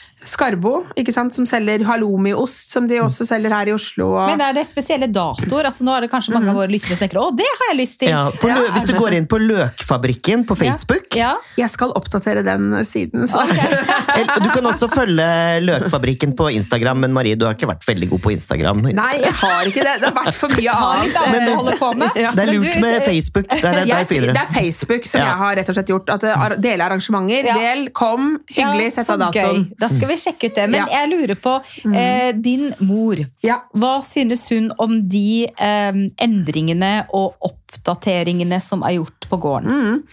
Skarbo, 0.27 0.83
ikke 0.99 1.13
sant, 1.15 1.33
som 1.35 1.45
selger 1.49 1.81
halloumiost, 1.87 2.71
som 2.75 2.85
de 2.89 2.99
også 3.01 3.25
selger 3.25 3.53
her 3.55 3.71
i 3.71 3.73
Oslo. 3.73 4.11
Og... 4.13 4.27
Men 4.29 4.41
er 4.45 4.53
det 4.53 4.65
spesielle 4.69 5.07
datoer? 5.09 5.65
Altså, 5.69 5.85
nå 5.87 5.95
er 5.97 6.05
det 6.05 6.11
kanskje 6.11 6.33
mange 6.35 6.51
av 6.51 6.59
våre 6.59 6.69
lyttere 6.71 6.93
som 6.97 7.05
tenker 7.07 7.19
å, 7.21 7.27
det 7.37 7.47
har 7.47 7.71
jeg 7.71 7.79
lyst 7.81 7.97
til. 8.03 8.11
Ja, 8.13 8.23
på 8.41 8.51
lø 8.51 8.67
hvis 8.75 8.85
du 8.89 8.93
går 8.99 9.15
inn 9.17 9.25
på 9.31 9.39
Løkfabrikken 9.41 10.45
på 10.49 10.57
Facebook 10.59 11.17
Ja. 11.17 11.33
Jeg 11.57 11.71
skal 11.73 11.93
oppdatere 11.97 12.43
den 12.45 12.69
siden. 12.87 13.25
Så. 13.31 13.41
eller, 14.19 14.43
Du 14.45 14.49
kan 14.53 14.69
også 14.69 14.89
følge 14.91 15.27
Løkfabrikken 15.65 16.35
på 16.37 16.49
Instagram, 16.57 17.01
men 17.05 17.13
Marie, 17.15 17.35
du 17.39 17.47
har 17.47 17.57
ikke 17.57 17.69
vært 17.71 17.87
veldig 17.89 18.11
god 18.13 18.23
på 18.27 18.33
Instagram. 18.35 18.83
Nei, 18.91 19.11
jeg 19.23 19.33
har 19.41 19.69
ikke 19.71 19.85
det. 19.87 19.95
Det 20.03 20.09
har 20.11 20.17
vært 20.21 20.37
for 20.37 20.53
mye 20.57 20.77
annet. 20.77 21.17
å 21.17 21.57
holde 21.61 21.75
på 21.81 21.91
med. 21.97 22.21
Det 22.21 22.45
er 22.45 22.53
lurt 22.53 22.79
med 22.83 22.99
Facebook. 23.07 23.49
Der, 23.51 23.57
er- 23.57 23.81
der 23.81 23.91
Jeg, 23.91 24.21
er 24.21 24.33
det 24.37 24.43
er 24.45 24.53
Facebook 24.53 25.05
som 25.09 25.19
Ja. 25.21 25.25
jeg 25.31 25.37
har 25.41 25.55
rett 25.61 25.69
og 25.73 25.77
slett 25.77 25.91
gjort. 25.91 26.09
At 26.13 26.21
det 26.25 26.35
ar- 26.35 26.57
Dele 26.61 26.85
arrangementer. 26.85 27.47
Ja. 27.51 27.57
Del, 27.57 27.89
kom, 27.95 28.39
hyggelig, 28.49 28.87
Ja, 28.91 28.95
sett 29.01 29.09
av 29.13 29.19
datoen. 29.25 29.65
gøy. 29.65 29.75
Da 29.81 29.89
skal 29.91 30.07
vi 30.10 30.10
sjekke 30.19 30.49
ut 30.49 30.55
det. 30.55 30.69
Men 30.69 30.81
Ja. 30.81 30.85
jeg 31.01 31.09
lurer 31.11 31.35
på, 31.35 31.53
eh, 31.95 32.31
din 32.33 32.73
mor, 32.79 33.15
Ja. 33.43 33.61
hva 33.75 34.01
synes 34.03 34.47
hun 34.49 34.71
om 34.79 35.07
de 35.07 35.47
eh, 35.57 35.91
endringene 36.19 37.05
og 37.13 37.35
oppdateringene 37.41 38.59
som 38.61 38.83
er 38.83 38.97
gjort 38.99 39.27
på 39.29 39.39
gården? 39.39 40.03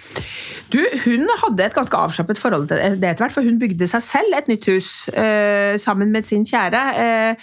Du, 0.70 0.78
hun 1.04 1.26
hadde 1.42 1.64
et 1.64 1.74
ganske 1.74 1.96
avslappet 1.96 2.38
forhold 2.38 2.68
til 2.68 2.76
det 3.00 3.02
etter 3.10 3.24
hvert, 3.24 3.32
for 3.34 3.42
hun 3.42 3.58
bygde 3.58 3.88
seg 3.88 4.02
selv 4.02 4.36
et 4.36 4.48
nytt 4.48 4.66
hus 4.66 5.08
eh, 5.08 5.76
sammen 5.80 6.12
med 6.12 6.24
sin 6.24 6.44
kjære 6.44 6.82
eh, 6.96 7.34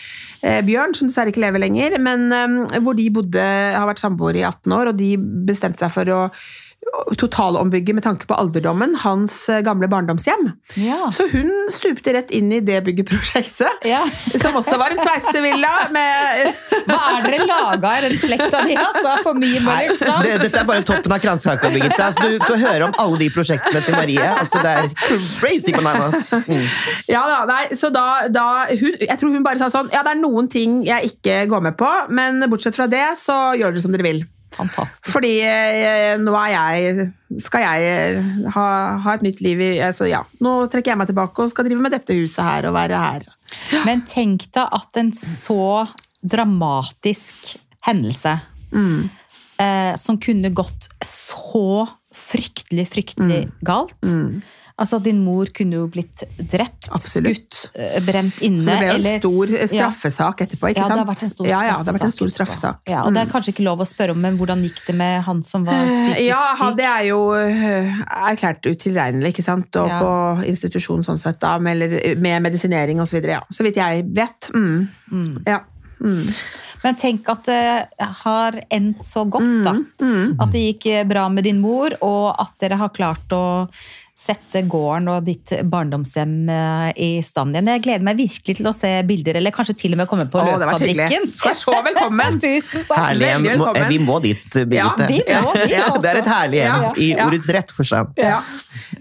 eh, 0.43 0.61
Bjørn, 0.61 0.93
som 0.95 1.07
dessverre 1.09 1.33
ikke 1.33 1.41
lever 1.43 1.59
lenger, 1.59 1.97
men 1.99 2.31
eh, 2.31 2.79
hvor 2.79 2.95
de 2.95 3.09
bodde, 3.09 3.41
har 3.75 3.87
vært 3.89 3.99
samboere 4.03 4.39
i 4.39 4.45
18 4.47 4.71
år, 4.71 4.87
og 4.93 4.97
de 4.97 5.17
bestemte 5.17 5.79
seg 5.79 5.91
for 5.91 6.05
å 6.15 6.21
totalombygge 7.19 7.93
med 7.97 8.03
tanke 8.05 8.27
på 8.29 8.35
alderdommen, 8.37 8.93
hans 9.01 9.33
eh, 9.49 9.61
gamle 9.65 9.87
barndomshjem. 9.91 10.45
Ja. 10.79 11.09
Så 11.13 11.25
hun 11.31 11.49
stupte 11.73 12.13
rett 12.15 12.31
inn 12.35 12.51
i 12.55 12.59
det 12.63 12.81
byggeprosjektet, 12.85 13.83
Ja. 13.89 14.03
som 14.41 14.55
også 14.59 14.77
var 14.79 14.93
en 14.95 15.01
sveitservilla 15.01 15.71
med 15.93 16.51
Hva 16.89 16.99
er 17.17 17.25
dere 17.25 17.47
laga 17.49 17.91
i 17.97 18.03
den 18.07 18.17
slekta 18.19 18.61
di, 18.67 18.75
altså? 18.79 19.15
For 19.25 19.37
mye 19.37 19.59
Nei, 19.59 19.65
Møllerstrand? 19.65 20.25
det, 20.27 20.35
dette 20.45 20.61
er 20.61 20.69
bare 20.69 20.85
toppen 20.87 21.15
av 21.15 21.21
kransekaka, 21.23 21.71
Birgitte. 21.73 21.99
Altså, 22.05 22.29
du 22.29 22.37
skal 22.43 22.61
høre 22.63 22.89
om 22.89 22.95
alle 23.01 23.19
de 23.23 23.29
prosjektene 23.33 23.81
til 23.85 23.97
Marie. 23.97 24.29
Altså, 24.29 24.61
det 24.63 24.75
er 24.75 24.91
crazy 25.39 25.73
bananas. 25.75 26.29
Mm. 26.45 26.65
Ja 27.09 27.23
da, 27.29 27.41
nei, 27.49 27.63
så 27.77 27.89
da, 27.93 28.05
da 28.31 28.45
hun, 28.69 28.95
Jeg 29.01 29.17
tror 29.19 29.33
hun 29.33 29.43
bare 29.45 29.59
sa 29.61 29.67
sånn 29.73 29.89
Ja, 29.93 30.01
det 30.05 30.13
er 30.15 30.19
noen 30.21 30.47
ting 30.51 30.79
jeg 30.85 31.11
ikke 31.15 31.41
går 31.51 31.63
med 31.69 31.77
på, 31.79 31.89
men 32.13 32.43
bortsett 32.51 32.77
fra 32.77 32.87
det, 32.91 33.03
så 33.19 33.55
gjør 33.57 33.73
dere 33.75 33.83
som 33.83 33.93
dere 33.95 34.05
vil. 34.05 34.21
Fantastisk. 34.55 35.09
Fordi 35.11 35.33
eh, 35.43 36.15
nå 36.21 36.31
er 36.39 36.51
jeg 36.53 37.07
Skal 37.43 37.61
jeg 37.65 38.23
ha, 38.55 38.65
ha 39.03 39.13
et 39.17 39.25
nytt 39.25 39.41
liv 39.43 39.59
i 39.59 39.69
altså, 39.83 40.07
ja, 40.07 40.21
Nå 40.39 40.53
trekker 40.71 40.93
jeg 40.93 40.99
meg 41.01 41.09
tilbake 41.11 41.43
og 41.43 41.51
skal 41.51 41.67
drive 41.67 41.81
med 41.83 41.91
dette 41.91 42.15
huset 42.15 42.43
her 42.45 42.67
og 42.69 42.75
være 42.77 42.99
her. 43.01 43.25
Men 43.85 44.05
tenk 44.07 44.47
deg 44.55 44.71
at 44.79 44.97
en 45.01 45.11
så 45.17 45.87
dramatisk 46.25 47.55
hendelse 47.85 48.37
Mm. 48.75 49.09
eh, 49.61 49.93
som 49.95 50.17
kunne 50.19 50.49
gått 50.51 50.89
så 51.05 51.85
fryktelig, 52.11 52.87
fryktelig 52.91 53.45
Mm. 53.45 53.51
galt. 53.63 54.01
Altså, 54.75 54.97
din 54.99 55.21
mor 55.23 55.47
kunne 55.55 55.77
jo 55.77 55.85
blitt 55.87 56.25
drept, 56.51 56.89
Absolutt. 56.91 57.37
skutt, 57.55 57.79
eh, 57.79 57.93
brent 58.03 58.41
inne. 58.43 58.59
Så 58.59 58.73
det 58.73 58.79
ble 58.81 58.87
jo 58.89 58.95
en 58.97 59.21
stor 59.21 59.53
straffesak 59.71 60.41
etterpå, 60.43 60.67
ikke 60.73 60.81
ja, 60.81 60.87
sant? 60.89 60.97
det 60.99 61.05
har 61.05 61.07
vært 61.13 61.23
en 61.23 61.31
stor 61.31 61.47
ja, 61.47 61.61
ja, 61.63 61.77
det 61.77 61.77
har 61.77 61.95
vært 61.95 62.03
en 62.09 62.11
stor 62.11 62.31
straffesak. 62.33 62.81
Mm. 62.83 62.91
Ja, 62.91 63.03
og 63.07 63.13
det 63.15 63.21
er 63.21 63.31
kanskje 63.31 63.53
ikke 63.53 63.63
lov 63.69 63.79
å 63.79 63.87
spørre 63.87 64.11
om, 64.11 64.19
men 64.19 64.35
hvordan 64.37 64.65
gikk 64.67 64.81
det 64.89 64.95
med 64.99 65.23
han 65.23 65.39
som 65.47 65.63
var 65.63 65.79
psykisk 65.87 66.17
syk? 66.17 66.25
Ja, 66.27 66.71
det 66.75 66.89
er 66.91 67.05
jo 67.07 67.21
øh, 67.39 68.03
erklært 68.33 68.67
utilregnelig, 68.67 69.31
ikke 69.31 69.47
sant? 69.47 69.79
Og 69.79 69.87
Ja. 69.87 70.01
på 70.03 70.11
institusjon 70.51 71.07
sånn 71.07 71.19
sett, 71.23 71.39
da, 71.39 71.55
med, 71.57 71.79
eller- 71.81 72.19
med 72.19 72.43
medisinering 72.43 72.99
og 72.99 73.07
så 73.07 73.15
videre, 73.21 73.39
ja. 73.39 73.41
Så 73.55 73.63
vidt 73.63 73.79
jeg 73.79 74.03
vet. 74.11 74.51
Mm. 74.53 75.43
Ja. 75.47 75.61
Mm. 76.03 76.27
Men 76.83 76.95
tenk 76.99 77.29
at 77.31 77.47
det 77.47 77.87
har 78.25 78.51
endt 78.69 78.99
så 79.07 79.23
godt, 79.23 79.63
da. 79.63 79.71
Mm. 80.03 80.35
At 80.43 80.51
det 80.51 80.65
gikk 80.79 81.07
bra 81.07 81.29
med 81.29 81.45
din 81.47 81.61
mor, 81.63 81.95
og 82.03 82.35
at 82.37 82.51
dere 82.59 82.75
har 82.77 82.89
klart 82.89 83.31
å 83.31 83.69
sette 84.25 84.61
gården 84.69 85.09
og 85.13 85.25
ditt 85.27 85.53
barndomshjem 85.69 86.49
eh, 86.51 86.89
i 87.05 87.09
stand 87.25 87.55
igjen. 87.55 87.69
Jeg 87.75 87.83
gleder 87.85 88.05
meg 88.07 88.19
virkelig 88.19 88.57
til 88.59 88.69
å 88.69 88.73
se 88.75 88.91
bilder, 89.07 89.39
eller 89.39 89.53
kanskje 89.55 89.77
til 89.83 89.95
og 89.95 90.01
med 90.01 90.09
komme 90.09 90.27
på 90.31 90.41
Å, 90.41 90.45
det 90.45 90.53
har 90.55 90.79
vært. 90.79 90.85
Løkfabrikken. 90.85 91.27
Du 91.31 91.43
være 91.45 91.59
så 91.61 91.75
velkommen. 91.89 92.39
Tusen 92.45 92.85
takk! 92.89 92.99
Herlig. 93.01 93.31
Velkommen. 93.45 93.87
Vi 93.91 93.99
må 94.03 94.19
dit, 94.23 94.45
Birgitte. 94.55 95.09
Ja, 95.21 95.31
vi 95.31 95.45
må 95.45 95.55
dit, 95.59 95.73
Ja, 95.77 95.87
det 96.01 96.11
er 96.11 96.21
et 96.21 96.31
herlig 96.31 96.61
hjem, 96.61 96.85
Ja, 96.87 96.93
i 97.05 97.09
ordets 97.27 97.49
rett 97.57 97.73
forstand. 97.75 98.21
Ja. 98.21 98.39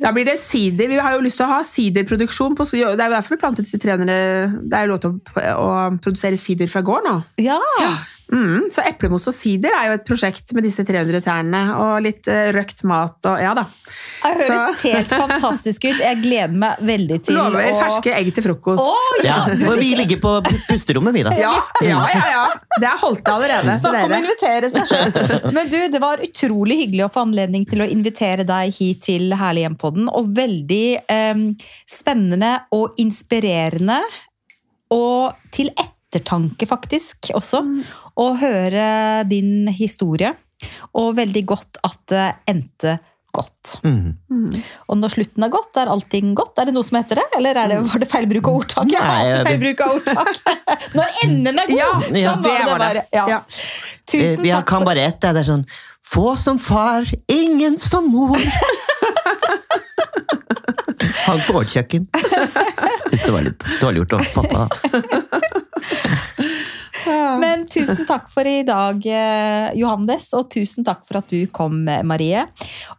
Da 0.02 0.12
blir 0.14 0.28
det 0.28 0.38
sider. 0.42 0.90
Vi 0.92 1.00
har 1.00 1.16
jo 1.16 1.22
lyst 1.24 1.40
til 1.40 1.48
å 1.48 1.52
ha 1.54 1.60
siderproduksjon. 1.66 2.56
På, 2.58 2.66
det 2.68 2.82
er 2.84 2.90
jo 2.92 3.14
derfor 3.16 3.36
vi 3.36 3.42
plantet 3.44 3.70
300 3.70 4.18
Det 4.64 4.78
er 4.78 4.86
jo 4.86 4.94
lov 4.94 5.04
til 5.04 5.14
å, 5.14 5.46
å 5.54 5.70
produsere 6.04 6.40
sider 6.40 6.70
fra 6.70 6.84
gården 6.84 7.10
nå. 7.10 7.16
Ja, 7.44 7.60
Mm, 8.34 8.64
så 8.74 8.82
eplemos 8.88 9.28
og 9.30 9.34
sider 9.36 9.70
er 9.78 9.88
jo 9.92 9.96
et 10.00 10.04
prosjekt 10.08 10.50
med 10.56 10.64
disse 10.66 10.82
300 10.86 11.20
tærne. 11.22 11.60
Og 11.78 11.92
litt 12.02 12.26
eh, 12.30 12.48
røkt 12.56 12.82
mat 12.90 13.28
og 13.30 13.38
Ja 13.40 13.52
da. 13.54 13.64
det 14.24 14.32
høres 14.40 14.80
Så- 14.80 14.88
helt 14.90 15.12
fantastisk 15.14 15.86
ut. 15.86 16.00
Jeg 16.02 16.18
gleder 16.24 16.56
meg 16.64 16.82
veldig 16.82 17.18
til 17.28 17.38
Lover 17.38 17.68
å 17.70 17.78
ferske 17.78 18.12
egg 18.16 18.32
til 18.34 18.46
frokost. 18.48 18.82
Oh, 18.82 19.14
Ja, 19.24 19.44
ja, 19.46 19.76
vi 19.78 19.92
ligger 19.96 20.18
på 20.24 20.32
pusterommet, 20.68 21.14
vi, 21.14 21.22
da. 21.28 21.30
Ja, 21.38 21.54
ja, 21.86 22.00
ja, 22.10 22.24
ja. 22.34 22.44
Det 22.80 22.88
er 22.90 22.98
holdt 23.04 23.28
av 23.30 23.38
allerede. 23.38 23.76
Snakk 23.78 24.00
om 24.08 24.16
å 24.16 24.20
invitere 24.24 24.70
seg 24.74 24.90
sjøl. 24.90 25.52
Men 25.54 25.70
du, 25.70 25.78
det 25.94 26.00
var 26.02 26.22
utrolig 26.24 26.80
hyggelig 26.82 27.06
å 27.06 27.12
få 27.14 27.22
anledning 27.28 27.64
til 27.70 27.84
å 27.84 27.88
invitere 27.88 28.44
deg 28.48 28.74
hit 28.74 29.04
til 29.06 29.30
Herlig 29.38 29.68
hjem-podden. 29.68 30.10
Og 30.10 30.32
veldig 30.34 30.84
um, 31.06 31.46
spennende 31.88 32.56
og 32.74 32.98
inspirerende. 33.02 34.00
Og 34.94 35.32
til 35.54 35.70
ettertanke, 35.74 36.66
faktisk, 36.70 37.30
også. 37.34 37.62
Å 38.20 38.28
høre 38.38 38.86
din 39.30 39.66
historie. 39.74 40.34
Og 40.94 41.16
veldig 41.18 41.42
godt 41.50 41.80
at 41.84 41.98
det 42.12 42.26
endte 42.50 42.98
godt. 43.34 43.72
Mm. 43.82 44.52
Og 44.86 44.98
når 45.00 45.10
slutten 45.16 45.42
er 45.42 45.50
godt, 45.50 45.74
er 45.82 45.90
allting 45.90 46.34
godt. 46.38 46.60
Er 46.62 46.68
det 46.70 46.74
noe 46.76 46.86
som 46.86 47.00
heter 47.00 47.18
det? 47.18 47.24
Eller 47.40 47.58
er 47.58 47.72
det, 47.72 47.78
var 47.90 47.98
det 48.04 48.08
feil 48.12 48.28
bruk 48.30 48.46
av 48.46 48.60
ordtak? 48.60 48.86
Nei, 48.92 49.00
ja, 49.00 49.40
det- 49.40 49.48
feil 49.48 49.58
bruk 49.64 49.82
av 49.82 49.96
ordtak. 49.96 50.30
Når 50.98 51.18
enden 51.24 51.58
er 51.58 51.72
god! 51.72 51.80
Ja, 51.80 51.88
sånn 52.04 52.20
ja, 52.20 52.36
var 52.38 52.44
det 52.46 52.54
det 52.54 52.70
var 52.84 52.94
det. 53.00 53.04
Ja. 53.16 53.24
Ja. 53.32 53.40
Eh, 53.42 53.42
Tusen 54.06 54.44
Vi 54.46 54.52
takk 54.54 54.68
kan 54.70 54.86
bare 54.86 55.08
ett. 55.08 55.18
Det 55.24 55.34
er 55.42 55.48
sånn 55.50 55.66
Få 56.04 56.36
som 56.38 56.58
far, 56.60 57.08
ingen 57.32 57.78
som 57.80 58.06
mor. 58.12 58.38
Hang 61.24 61.40
på 61.46 61.52
vårt 61.56 61.72
kjøkken. 61.72 62.04
Syns 63.08 63.24
det 63.24 63.32
var 63.32 63.46
litt 63.46 63.66
dårlig 63.80 64.04
gjort 64.04 64.12
av 64.18 64.26
pappa. 64.36 64.68
Men 67.40 67.66
tusen 67.70 68.06
takk 68.08 68.30
for 68.32 68.46
i 68.48 68.62
dag, 68.66 69.00
eh, 69.06 69.70
Johannes, 69.78 70.30
og 70.36 70.48
tusen 70.52 70.86
takk 70.86 71.04
for 71.06 71.20
at 71.20 71.32
du 71.32 71.46
kom, 71.54 71.84
Marie. 72.06 72.46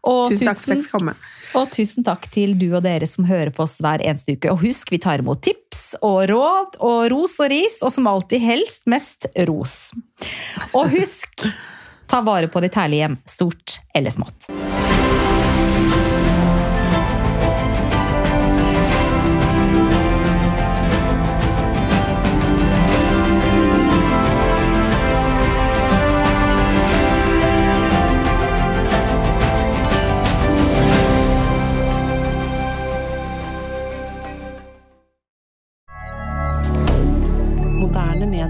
Og 0.05 0.29
Tusen 0.31 0.49
takk 0.49 0.59
for 0.59 0.71
at 0.71 0.77
jeg 0.77 0.83
fikk 0.83 0.93
komme. 0.93 1.15
Og 1.55 1.69
tusen 1.71 2.05
takk 2.05 2.25
til 2.33 2.55
du 2.59 2.67
og 2.73 2.83
dere 2.85 3.07
som 3.07 3.27
hører 3.29 3.53
på 3.55 3.63
oss 3.65 3.77
hver 3.83 4.03
eneste 4.03 4.35
uke. 4.35 4.51
Og 4.51 4.59
husk, 4.65 4.91
vi 4.91 4.99
tar 5.01 5.23
imot 5.23 5.43
tips 5.45 5.95
og 6.03 6.25
råd 6.31 6.79
og 6.83 6.99
ros 7.13 7.37
og 7.39 7.51
ris, 7.53 7.79
og 7.85 7.93
som 7.95 8.09
alltid 8.11 8.43
helst 8.43 8.89
mest 8.91 9.29
ros. 9.47 9.93
Og 10.73 10.91
husk, 10.97 11.47
ta 12.11 12.21
vare 12.25 12.51
på 12.51 12.63
ditt 12.65 12.75
herlige 12.75 13.05
hjem, 13.05 13.19
stort 13.37 13.79
eller 13.95 14.13
smått. 14.13 14.49